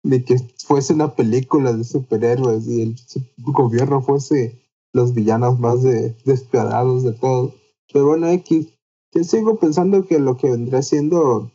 de 0.02 0.24
que 0.24 0.36
fuese 0.64 0.94
una 0.94 1.14
película 1.14 1.72
de 1.72 1.84
superhéroes 1.84 2.66
y 2.68 2.82
el 2.82 2.96
gobierno 3.38 4.02
fuese 4.02 4.62
los 4.92 5.14
villanos 5.14 5.58
más 5.58 5.82
de, 5.82 6.16
despiadados 6.24 7.02
de 7.02 7.12
todo. 7.12 7.54
Pero 7.92 8.06
bueno, 8.06 8.28
X, 8.28 8.68
yo 9.12 9.24
sigo 9.24 9.58
pensando 9.58 10.06
que 10.06 10.18
lo 10.18 10.36
que 10.36 10.50
vendría 10.50 10.82
siendo, 10.82 11.50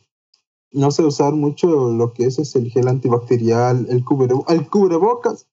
no 0.70 0.90
sé 0.90 1.02
usar 1.02 1.32
mucho 1.32 1.92
lo 1.92 2.12
que 2.12 2.26
es, 2.26 2.38
es 2.38 2.54
el 2.54 2.70
gel 2.70 2.88
antibacterial, 2.88 3.86
el, 3.88 4.04
cubre, 4.04 4.34
el 4.48 4.68
cubrebocas, 4.68 5.46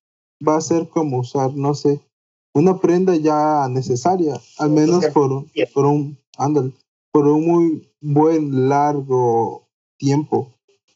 va 0.45 0.57
a 0.57 0.61
ser 0.61 0.89
como 0.89 1.19
usar, 1.19 1.55
no 1.55 1.73
sé, 1.73 2.01
una 2.53 2.79
prenda 2.79 3.15
ya 3.15 3.67
necesaria, 3.69 4.39
al 4.57 4.71
menos 4.71 5.05
por, 5.07 5.45
por 5.73 5.85
un, 5.85 6.17
por 7.11 7.27
un 7.27 7.45
muy 7.45 7.91
buen 8.01 8.69
largo 8.69 9.67
tiempo. 9.97 10.53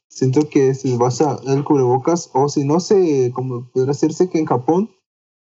Siento 0.08 0.48
que 0.50 0.76
si 0.76 0.96
vas 0.96 1.22
a 1.22 1.40
el 1.48 1.64
cubrebocas 1.64 2.30
o 2.34 2.48
si 2.48 2.64
no 2.64 2.80
sé, 2.80 3.32
como 3.34 3.70
podría 3.72 3.92
hacerse 3.92 4.30
que 4.30 4.40
en 4.40 4.46
Japón, 4.46 4.92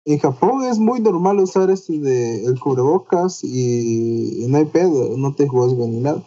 en 0.05 0.19
Japón 0.19 0.63
es 0.65 0.79
muy 0.79 0.99
normal 0.99 1.39
usar 1.39 1.69
este 1.69 1.99
de 1.99 2.45
el 2.45 2.59
cubrebocas 2.59 3.43
y 3.43 4.45
no 4.47 4.57
hay 4.57 4.65
pedo, 4.65 5.17
no 5.17 5.35
te 5.35 5.47
juzgan 5.47 5.91
ni 5.91 5.99
nada. 5.99 6.23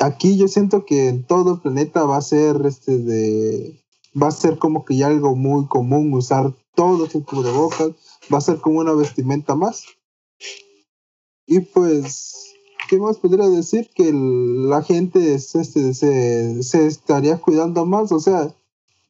Aquí 0.00 0.36
yo 0.36 0.48
siento 0.48 0.84
que 0.84 1.08
en 1.08 1.24
todo 1.24 1.54
el 1.54 1.60
planeta 1.60 2.04
va 2.04 2.16
a 2.16 2.22
ser 2.22 2.60
este 2.66 2.98
de 2.98 3.83
va 4.20 4.28
a 4.28 4.32
ser 4.32 4.58
como 4.58 4.84
que 4.84 4.96
ya 4.96 5.08
algo 5.08 5.34
muy 5.34 5.66
común 5.66 6.12
usar 6.14 6.52
todos 6.74 7.14
el 7.14 7.24
cubrebocas, 7.24 7.90
va 8.32 8.38
a 8.38 8.42
ser 8.42 8.60
como 8.60 8.80
una 8.80 8.92
vestimenta 8.92 9.54
más. 9.54 9.84
Y 11.46 11.60
pues 11.60 12.54
¿qué 12.88 12.98
más 12.98 13.18
podría 13.18 13.48
decir? 13.48 13.90
Que 13.94 14.12
la 14.12 14.82
gente 14.82 15.34
este, 15.34 15.64
se, 15.64 16.62
se, 16.62 16.86
estaría 16.86 17.38
cuidando 17.38 17.84
más, 17.86 18.12
o 18.12 18.20
sea, 18.20 18.54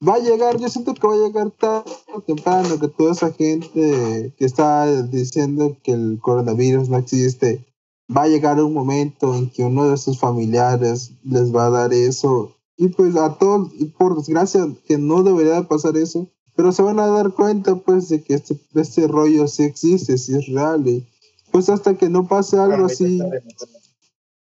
va 0.07 0.15
a 0.15 0.19
llegar, 0.19 0.59
yo 0.59 0.69
siento 0.69 0.95
que 0.95 1.07
va 1.07 1.15
a 1.15 1.29
llegar 1.29 1.51
tarde 1.51 1.91
o 2.15 2.21
temprano 2.21 2.79
que 2.79 2.89
toda 2.89 3.13
esa 3.13 3.33
gente 3.33 4.33
que 4.37 4.45
está 4.45 5.03
diciendo 5.03 5.77
que 5.83 5.93
el 5.93 6.19
coronavirus 6.21 6.89
no 6.89 6.99
existe, 6.99 7.65
va 8.15 8.23
a 8.23 8.29
llegar 8.29 8.63
un 8.63 8.73
momento 8.73 9.35
en 9.35 9.51
que 9.51 9.65
uno 9.65 9.89
de 9.89 9.97
sus 9.97 10.19
familiares 10.19 11.13
les 11.25 11.55
va 11.55 11.67
a 11.67 11.71
dar 11.71 11.93
eso. 11.93 12.54
Y 12.77 12.89
pues 12.89 13.17
a 13.17 13.39
todos, 13.39 13.71
y 13.79 13.87
por 13.87 14.17
desgracia, 14.17 14.67
que 14.87 14.99
no 14.99 15.23
debería 15.23 15.63
pasar 15.69 15.97
eso, 15.97 16.29
pero 16.57 16.73
se 16.73 16.83
van 16.83 16.99
a 16.99 17.07
dar 17.07 17.33
cuenta 17.33 17.77
pues 17.77 18.09
de 18.09 18.23
que 18.23 18.35
este, 18.35 18.59
este 18.75 19.07
rollo 19.07 19.47
sí 19.47 19.63
existe, 19.65 20.19
sí 20.19 20.35
es 20.35 20.47
real. 20.47 20.87
Y, 20.87 21.07
pues 21.51 21.69
hasta 21.69 21.95
que 21.97 22.09
no 22.09 22.27
pase 22.27 22.59
algo 22.59 22.87
así, 22.87 23.21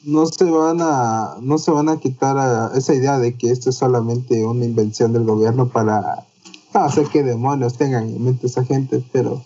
no 0.04 0.26
se 0.28 0.44
van 0.44 0.78
a, 0.80 1.38
no 1.42 1.58
se 1.58 1.72
van 1.72 1.90
a 1.90 2.00
quitar 2.00 2.72
esa 2.76 2.94
idea 2.94 3.18
de 3.18 3.36
que 3.36 3.50
esto 3.50 3.72
es 3.72 3.78
solamente 3.78 4.46
una 4.46 4.64
invención 4.64 5.12
del 5.12 5.24
gobierno 5.24 5.70
para 5.70 6.26
no 6.74 6.90
sé 6.92 7.06
qué 7.12 7.24
demonios 7.24 7.78
tengan 7.78 8.10
en 8.10 8.24
mente 8.24 8.48
esa 8.48 8.64
gente, 8.64 9.04
pero 9.12 9.44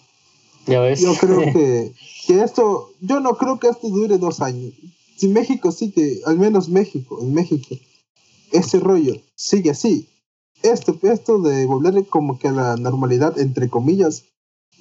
yo 0.67 1.13
creo 1.19 1.39
que, 1.53 1.93
que 2.27 2.41
esto, 2.41 2.91
yo 3.01 3.19
no 3.19 3.37
creo 3.37 3.59
que 3.59 3.69
esto 3.69 3.89
dure 3.89 4.17
dos 4.17 4.41
años. 4.41 4.73
Si 5.15 5.27
México 5.27 5.71
sigue, 5.71 6.21
al 6.25 6.37
menos 6.37 6.69
México, 6.69 7.19
en 7.21 7.33
México, 7.33 7.75
ese 8.53 8.79
rollo 8.79 9.15
sigue 9.35 9.71
así, 9.71 10.07
esto, 10.63 10.97
esto 11.01 11.39
de 11.39 11.65
volver 11.65 12.07
como 12.07 12.39
que 12.39 12.47
a 12.47 12.51
la 12.53 12.77
normalidad, 12.77 13.37
entre 13.37 13.69
comillas, 13.69 14.23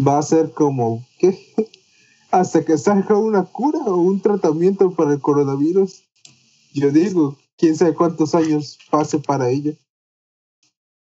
va 0.01 0.19
a 0.19 0.23
ser 0.23 0.53
como, 0.53 1.05
¿qué? 1.19 1.39
hasta 2.31 2.65
que 2.65 2.79
salga 2.79 3.17
una 3.17 3.45
cura 3.45 3.81
o 3.81 3.97
un 3.97 4.21
tratamiento 4.21 4.93
para 4.93 5.13
el 5.13 5.21
coronavirus. 5.21 6.05
Yo 6.73 6.91
digo, 6.91 7.37
quién 7.57 7.77
sabe 7.77 7.95
cuántos 7.95 8.35
años 8.35 8.79
pase 8.91 9.19
para 9.19 9.51
ello. 9.51 9.75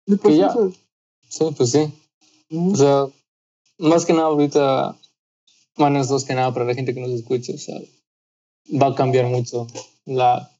Pues 0.06 0.42
sí, 1.30 1.46
pues 1.56 1.72
sí. 1.72 1.94
O 2.50 2.76
sea, 2.76 3.06
más 3.78 4.06
que 4.06 4.14
nada 4.14 4.28
ahorita, 4.28 4.98
bueno, 5.78 6.00
es 6.00 6.10
más 6.10 6.24
que 6.24 6.34
nada 6.34 6.54
para 6.54 6.66
la 6.66 6.74
gente 6.74 6.94
que 6.94 7.02
nos 7.02 7.12
escucha, 7.12 7.54
o 7.54 7.58
sea, 7.58 7.80
va 8.82 8.88
a 8.88 8.96
cambiar 8.96 9.28
mucho 9.28 9.68
la, 10.06 10.52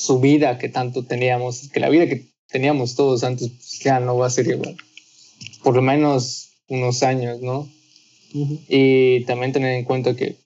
su 0.00 0.18
vida 0.18 0.56
que 0.56 0.70
tanto 0.70 1.04
teníamos, 1.04 1.68
que 1.68 1.80
la 1.80 1.90
vida 1.90 2.06
que 2.06 2.26
teníamos 2.48 2.94
todos 2.94 3.22
antes 3.22 3.50
pues 3.50 3.80
ya 3.80 4.00
no 4.00 4.16
va 4.16 4.26
a 4.26 4.30
ser 4.30 4.46
igual. 4.46 4.76
Por 5.62 5.76
lo 5.76 5.82
menos 5.82 6.52
unos 6.68 7.02
años, 7.02 7.40
¿no? 7.42 7.68
Y 8.32 9.24
también 9.24 9.52
tener 9.52 9.74
en 9.74 9.84
cuenta 9.84 10.16
que 10.16 10.36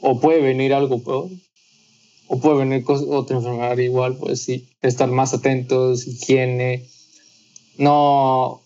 o 0.00 0.20
puede 0.20 0.40
venir 0.40 0.72
algo 0.72 1.02
peor, 1.02 1.30
o 2.28 2.38
puede 2.38 2.58
venir 2.58 2.84
otra 2.86 3.38
enfermedad 3.38 3.76
igual, 3.78 4.16
pues 4.16 4.42
sí, 4.42 4.68
estar 4.82 5.10
más 5.10 5.34
atentos, 5.34 6.06
higiene, 6.06 6.86
no, 7.78 8.62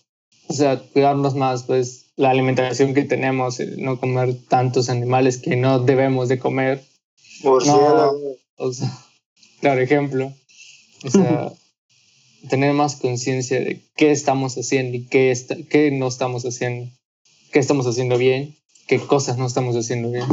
o 0.47 0.53
sea, 0.53 0.79
cuidarnos 0.79 1.33
más, 1.33 1.63
pues 1.63 2.11
la 2.15 2.29
alimentación 2.29 2.93
que 2.93 3.05
tenemos, 3.05 3.59
no 3.77 3.99
comer 3.99 4.35
tantos 4.49 4.89
animales 4.89 5.37
que 5.39 5.55
no 5.55 5.79
debemos 5.79 6.27
de 6.27 6.37
comer, 6.37 6.83
o 7.43 7.59
sea, 8.71 8.87
claro, 9.61 9.81
ejemplo. 9.81 10.33
O 11.03 11.09
sea, 11.09 11.51
tener 12.49 12.73
más 12.73 12.95
conciencia 12.95 13.59
de 13.59 13.81
qué 13.95 14.11
estamos 14.11 14.55
haciendo 14.55 14.97
y 14.97 15.05
qué, 15.05 15.31
está, 15.31 15.55
qué 15.69 15.91
no 15.91 16.07
estamos 16.07 16.43
haciendo. 16.43 16.91
Qué 17.51 17.59
estamos 17.59 17.85
haciendo 17.85 18.17
bien, 18.17 18.55
qué 18.87 18.99
cosas 18.99 19.37
no 19.37 19.45
estamos 19.45 19.75
haciendo 19.75 20.11
bien. 20.11 20.25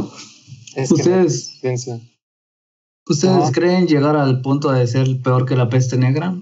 ¿Ustedes, 0.77 1.61
¿ustedes 3.09 3.51
creen 3.53 3.89
llegar 3.89 4.17
al 4.17 4.41
punto 4.41 4.71
de 4.71 4.87
ser 4.87 5.21
peor 5.23 5.45
que 5.45 5.57
la 5.57 5.69
peste 5.69 5.97
negra? 5.97 6.37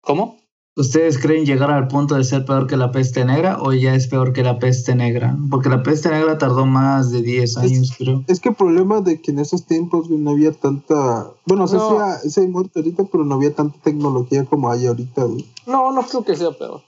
¿Cómo? 0.00 0.39
¿Ustedes 0.80 1.18
creen 1.18 1.44
llegar 1.44 1.70
al 1.70 1.88
punto 1.88 2.14
de 2.14 2.24
ser 2.24 2.46
peor 2.46 2.66
que 2.66 2.78
la 2.78 2.90
peste 2.90 3.26
negra 3.26 3.58
o 3.60 3.74
ya 3.74 3.94
es 3.94 4.06
peor 4.06 4.32
que 4.32 4.42
la 4.42 4.58
peste 4.58 4.94
negra? 4.94 5.36
Porque 5.50 5.68
la 5.68 5.82
peste 5.82 6.08
negra 6.08 6.38
tardó 6.38 6.64
más 6.64 7.10
de 7.10 7.20
10 7.20 7.58
años, 7.58 7.92
creo. 7.98 8.24
Es 8.28 8.40
que 8.40 8.48
el 8.48 8.54
problema 8.54 9.02
de 9.02 9.20
que 9.20 9.30
en 9.30 9.40
esos 9.40 9.66
tiempos 9.66 10.08
no 10.08 10.30
había 10.30 10.52
tanta... 10.52 11.32
Bueno, 11.44 11.64
o 11.64 11.68
sea, 11.68 12.18
sí, 12.26 12.40
hay 12.40 12.46
muerto 12.46 12.78
ahorita, 12.78 13.04
pero 13.12 13.26
no 13.26 13.34
había 13.34 13.54
tanta 13.54 13.78
tecnología 13.82 14.46
como 14.46 14.70
hay 14.70 14.86
ahorita, 14.86 15.24
güey. 15.24 15.46
No, 15.66 15.92
no 15.92 16.02
creo 16.02 16.24
que 16.24 16.34
sea 16.34 16.52
peor. 16.52 16.80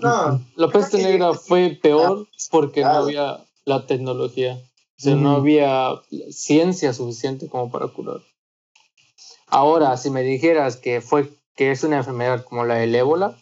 No. 0.00 0.40
La 0.54 0.68
peste 0.68 1.02
negra 1.02 1.34
fue 1.34 1.76
peor 1.82 2.28
porque 2.52 2.82
no 2.82 2.90
había 2.90 3.44
la 3.64 3.84
tecnología. 3.86 4.62
O 4.96 5.02
sea, 5.02 5.16
no 5.16 5.32
había 5.32 5.90
ciencia 6.30 6.92
suficiente 6.92 7.48
como 7.48 7.68
para 7.68 7.88
curar. 7.88 8.20
Ahora, 9.48 9.96
si 9.96 10.10
me 10.10 10.22
dijeras 10.22 10.76
que 10.76 11.00
fue 11.00 11.37
que 11.58 11.72
es 11.72 11.82
una 11.82 11.96
enfermedad 11.96 12.44
como 12.44 12.64
la 12.64 12.76
del 12.76 12.94
ébola, 12.94 13.36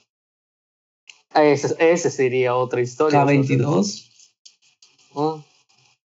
esa, 1.35 2.11
sería 2.11 2.57
otra 2.57 2.81
historia. 2.81 3.23
K22. 3.23 4.11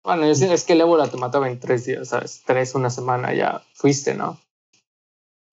Bueno, 0.04 0.26
es, 0.26 0.64
que 0.64 0.74
el 0.74 0.82
ébola 0.82 1.10
te 1.10 1.18
mataba 1.18 1.50
en 1.50 1.60
tres 1.60 1.86
días, 1.86 2.10
¿sabes? 2.10 2.44
Tres, 2.46 2.76
una 2.76 2.92
semana, 2.92 3.34
ya 3.34 3.64
fuiste, 3.74 4.14
¿no? 4.14 4.40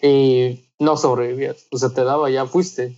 Y 0.02 0.68
no 0.78 0.98
sobrevivías, 0.98 1.66
o 1.70 1.78
sea, 1.78 1.88
te 1.88 2.04
daba, 2.04 2.28
ya 2.28 2.44
fuiste. 2.44 2.94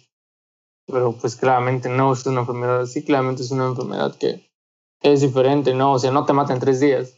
Pero 0.88 1.12
pues 1.12 1.36
claramente 1.36 1.88
no 1.88 2.12
es 2.12 2.26
una 2.26 2.40
enfermedad 2.40 2.80
así, 2.80 3.04
claramente 3.04 3.44
es 3.44 3.52
una 3.52 3.66
enfermedad 3.66 4.16
que 4.16 4.50
es 5.02 5.20
diferente, 5.20 5.72
¿no? 5.72 5.92
O 5.92 5.98
sea, 6.00 6.10
no 6.10 6.26
te 6.26 6.32
mata 6.32 6.52
en 6.52 6.58
tres 6.58 6.80
días. 6.80 7.14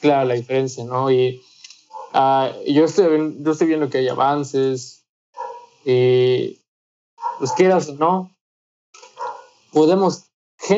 claro, 0.00 0.28
la 0.28 0.34
diferencia, 0.34 0.84
¿no? 0.84 1.10
Y 1.10 1.42
Ah, 2.18 2.50
yo, 2.66 2.86
estoy, 2.86 3.36
yo 3.40 3.52
estoy 3.52 3.66
viendo 3.66 3.90
que 3.90 3.98
hay 3.98 4.08
avances 4.08 5.04
pues 5.84 7.52
quieras 7.58 7.90
o 7.90 7.94
no, 7.94 8.34
podemos, 9.70 10.24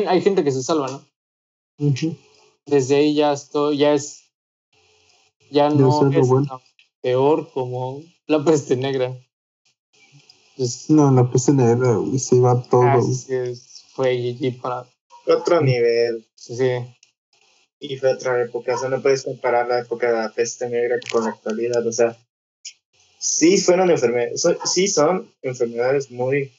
hay 0.07 0.21
gente 0.21 0.43
que 0.43 0.51
se 0.51 0.61
salva, 0.61 0.87
¿no? 0.91 1.95
Desde 2.65 2.97
ahí 2.97 3.15
ya 3.15 3.31
estoy, 3.31 3.77
ya 3.77 3.93
es, 3.93 4.25
ya 5.49 5.69
no 5.69 6.11
es 6.11 6.27
peor 7.01 7.49
como 7.53 8.03
la 8.27 8.43
peste 8.43 8.75
negra. 8.75 9.17
Pues 10.57 10.89
no, 10.89 11.09
la 11.09 11.31
peste 11.31 11.53
negra, 11.53 11.97
se 12.17 12.35
iba 12.35 12.61
todo. 12.63 12.81
Ah, 12.81 12.99
fue 13.93 14.09
allí 14.09 14.51
para... 14.51 14.85
Otro 15.25 15.61
nivel. 15.61 16.27
Sí, 16.35 16.57
sí 16.57 16.98
y 17.79 17.97
fue 17.97 18.13
otra 18.13 18.41
época. 18.41 18.75
O 18.75 18.77
sea, 18.77 18.89
no 18.89 19.01
puedes 19.01 19.23
comparar 19.23 19.67
la 19.67 19.79
época 19.79 20.11
de 20.11 20.17
la 20.17 20.29
peste 20.29 20.69
negra 20.69 20.97
con 21.11 21.23
la 21.23 21.31
actualidad. 21.31 21.85
O 21.85 21.91
sea, 21.91 22.17
sí 23.19 23.57
fueron 23.57 23.89
enfermedades, 23.89 24.43
sí 24.65 24.87
son 24.87 25.29
enfermedades 25.41 26.11
muy, 26.11 26.51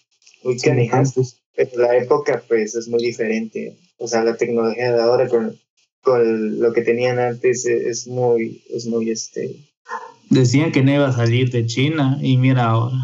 muy 0.43 0.59
canijas, 0.59 1.15
pero 1.55 1.71
la 1.77 1.97
época 1.97 2.43
pues 2.49 2.75
es 2.75 2.89
muy 2.89 3.03
diferente. 3.03 3.77
O 3.99 4.09
sea, 4.09 4.25
la 4.25 4.37
tecnología 4.37 4.93
de 4.93 5.03
ahora 5.03 5.29
con, 5.29 5.59
con 6.03 6.61
lo 6.61 6.73
que 6.73 6.83
tenían 6.83 7.19
antes 7.19 7.67
es 7.67 8.07
muy, 8.07 8.63
es 8.71 8.87
muy 8.87 9.11
este... 9.11 9.57
Decían 10.31 10.71
que 10.71 10.83
no 10.83 10.95
iba 10.95 11.09
a 11.09 11.13
salir 11.13 11.51
de 11.51 11.67
China 11.67 12.19
y 12.23 12.37
mira 12.37 12.67
ahora. 12.67 12.97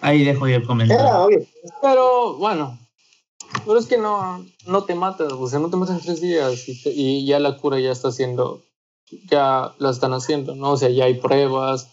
Ahí 0.00 0.24
dejo 0.24 0.48
yo 0.48 0.56
el 0.56 0.66
comentario. 0.66 1.04
Era 1.04 1.20
obvio. 1.20 1.46
Pero 1.80 2.36
bueno, 2.36 2.78
pero 3.64 3.78
es 3.78 3.86
que 3.86 3.98
no, 3.98 4.44
no 4.66 4.84
te 4.84 4.94
mata, 4.94 5.24
o 5.24 5.48
sea, 5.48 5.58
no 5.58 5.70
te 5.70 5.76
matan 5.76 5.96
en 5.96 6.02
tres 6.02 6.20
días 6.20 6.64
y, 6.66 7.26
ya 7.26 7.38
la 7.38 7.56
cura 7.56 7.78
ya 7.80 7.92
está 7.92 8.08
haciendo, 8.08 8.64
ya 9.30 9.74
la 9.78 9.90
están 9.90 10.12
haciendo, 10.12 10.54
¿no? 10.54 10.72
O 10.72 10.76
sea, 10.76 10.90
ya 10.90 11.04
hay 11.04 11.14
pruebas, 11.14 11.88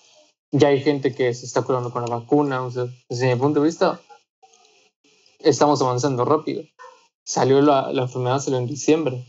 ya 0.52 0.70
hay 0.70 0.82
gente 0.82 1.14
que 1.14 1.34
se 1.34 1.46
está 1.46 1.62
curando 1.62 1.92
con 1.92 2.04
la 2.04 2.16
vacuna, 2.16 2.64
o 2.64 2.72
sea, 2.72 2.86
desde 3.10 3.34
mi 3.34 3.40
punto 3.40 3.60
de 3.60 3.68
vista, 3.68 4.02
estamos 5.40 5.82
avanzando 5.82 6.26
rápido. 6.26 6.64
Salió 7.24 7.62
la, 7.62 7.92
la 7.94 8.04
enfermedad, 8.04 8.40
salió 8.40 8.58
en 8.58 8.66
diciembre. 8.66 9.26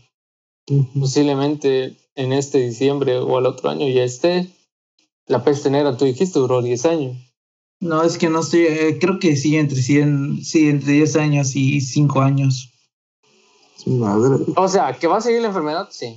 Posiblemente 0.99 1.97
en 2.15 2.33
este 2.33 2.59
diciembre 2.59 3.19
o 3.19 3.37
al 3.37 3.45
otro 3.45 3.69
año 3.69 3.87
ya 3.87 4.03
esté. 4.03 4.49
La 5.27 5.43
peste 5.43 5.69
negra, 5.69 5.95
tú 5.95 6.05
dijiste, 6.05 6.39
duró 6.39 6.61
10 6.61 6.85
años. 6.85 7.30
No, 7.81 8.03
es 8.03 8.19
que 8.19 8.29
no 8.29 8.41
estoy, 8.41 8.67
eh, 8.67 8.99
creo 9.01 9.17
que 9.17 9.35
sí, 9.35 9.57
entre 9.57 9.81
100, 9.81 10.45
sí, 10.45 10.69
entre 10.69 10.93
10 10.93 11.15
años 11.15 11.55
y 11.55 11.81
5 11.81 12.21
años. 12.21 12.69
Madre. 13.87 14.45
O 14.55 14.67
sea, 14.67 14.93
que 14.93 15.07
va 15.07 15.17
a 15.17 15.21
seguir 15.21 15.41
la 15.41 15.47
enfermedad, 15.47 15.89
sí. 15.89 16.15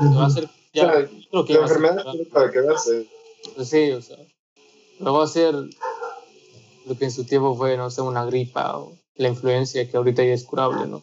Va 0.00 0.24
a 0.24 0.30
ser, 0.30 0.48
ya, 0.72 1.06
creo 1.30 1.44
que 1.44 1.52
la 1.52 1.60
enfermedad 1.60 2.02
tiene 2.10 2.24
para 2.24 2.50
quedarse. 2.50 3.06
Pues 3.54 3.68
sí, 3.68 3.90
o 3.90 4.00
sea, 4.00 4.16
no 5.00 5.12
va 5.12 5.24
a 5.24 5.28
ser 5.28 5.54
lo 6.86 6.98
que 6.98 7.04
en 7.04 7.10
su 7.10 7.24
tiempo 7.24 7.54
fue, 7.56 7.76
no 7.76 7.90
sé, 7.90 8.00
una 8.00 8.24
gripa 8.24 8.78
o 8.78 8.96
la 9.16 9.28
influencia 9.28 9.88
que 9.88 9.96
ahorita 9.98 10.24
ya 10.24 10.32
es 10.32 10.44
curable, 10.44 10.86
¿no? 10.86 11.02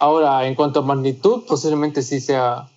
Ahora, 0.00 0.44
en 0.48 0.56
cuanto 0.56 0.80
a 0.80 0.82
magnitud, 0.82 1.44
posiblemente 1.46 2.02
sí 2.02 2.20
sea 2.20 2.68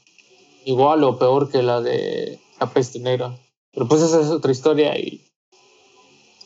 igual 0.65 1.03
o 1.03 1.17
peor 1.17 1.49
que 1.49 1.63
la 1.63 1.81
de 1.81 2.39
la 2.59 2.71
peste 2.71 2.99
negra. 2.99 3.35
Pero 3.73 3.87
pues 3.87 4.01
esa 4.01 4.21
es 4.21 4.27
otra 4.27 4.51
historia 4.51 4.97
y 4.97 5.25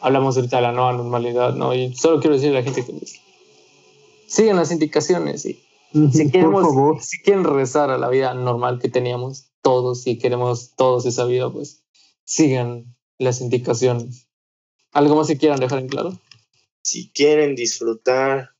hablamos 0.02 0.38
ahorita 0.38 0.58
de 0.58 0.64
la 0.64 0.72
nueva 0.72 0.94
normalidad, 0.94 1.54
¿no? 1.54 1.74
Y 1.74 1.94
solo 1.96 2.20
quiero 2.20 2.36
decirle 2.36 2.58
a 2.58 2.62
la 2.62 2.66
gente 2.66 2.86
que 2.86 2.94
sigan 4.28 4.56
las 4.56 4.72
indicaciones 4.72 5.46
y 5.46 5.64
si, 6.14 6.32
queremos, 6.32 7.06
si 7.06 7.22
quieren 7.22 7.44
regresar 7.44 7.90
a 7.90 7.98
la 7.98 8.10
vida 8.10 8.34
normal 8.34 8.80
que 8.80 8.90
teníamos 8.90 9.52
todos, 9.62 10.04
si 10.04 10.18
queremos 10.18 10.76
todos 10.76 11.06
esa 11.06 11.26
vida, 11.26 11.52
pues 11.52 11.84
sigan 12.24 12.96
las 13.18 13.42
indicaciones. 13.42 14.28
¿Algo 14.92 15.16
más 15.16 15.28
que 15.28 15.38
quieran 15.38 15.60
dejar 15.60 15.80
en 15.80 15.88
claro? 15.88 16.20
Si 16.82 17.12
quieren 17.12 17.56
disfrutar 17.56 18.52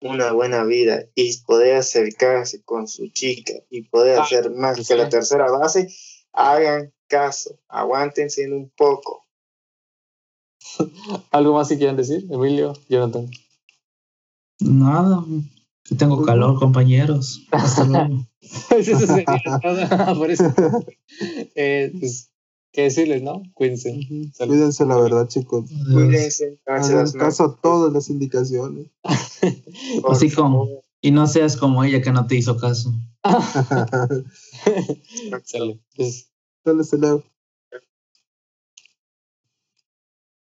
una 0.00 0.32
buena 0.32 0.64
vida 0.64 1.04
y 1.14 1.36
poder 1.42 1.76
acercarse 1.76 2.62
con 2.62 2.88
su 2.88 3.08
chica 3.08 3.54
y 3.70 3.82
poder 3.82 4.18
ah, 4.18 4.22
hacer 4.22 4.50
más 4.50 4.76
pues 4.76 4.88
que 4.88 4.96
la 4.96 5.08
tercera 5.08 5.50
base, 5.50 5.88
hagan 6.34 6.92
caso, 7.08 7.58
aguántense 7.68 8.50
un 8.50 8.70
poco. 8.76 9.24
¿Algo 11.30 11.54
más 11.54 11.68
si 11.68 11.76
quieren 11.76 11.96
decir, 11.96 12.26
Emilio, 12.30 12.72
Jonathan? 12.88 13.30
Nada, 14.60 15.24
que 15.84 15.94
tengo 15.94 16.22
calor, 16.24 16.58
compañeros. 16.58 17.46
Hasta 17.50 17.84
luego. 17.86 18.26
eso 18.70 18.98
sería 19.06 19.24
por 20.16 20.30
eso. 20.30 20.52
Eh, 21.54 21.92
pues, 21.98 22.30
¿qué 22.72 22.82
decirles, 22.82 23.22
no? 23.22 23.42
Cuídense. 23.54 24.00
Cuídense, 24.38 24.86
la 24.86 24.96
verdad, 24.96 25.28
chicos. 25.28 25.70
Cuídense. 25.92 26.58
Hagan 26.66 27.12
caso 27.12 27.44
a 27.44 27.56
todas 27.60 27.92
las 27.92 28.08
indicaciones. 28.08 28.86
Así 30.08 30.30
como, 30.30 30.83
y 31.04 31.10
no 31.10 31.26
seas 31.26 31.58
como 31.58 31.84
ella 31.84 32.00
que 32.00 32.12
no 32.12 32.26
te 32.26 32.34
hizo 32.34 32.56
caso. 32.56 32.94
Sale. 35.44 35.78
Pues, 35.94 36.32
Sale, 36.64 37.22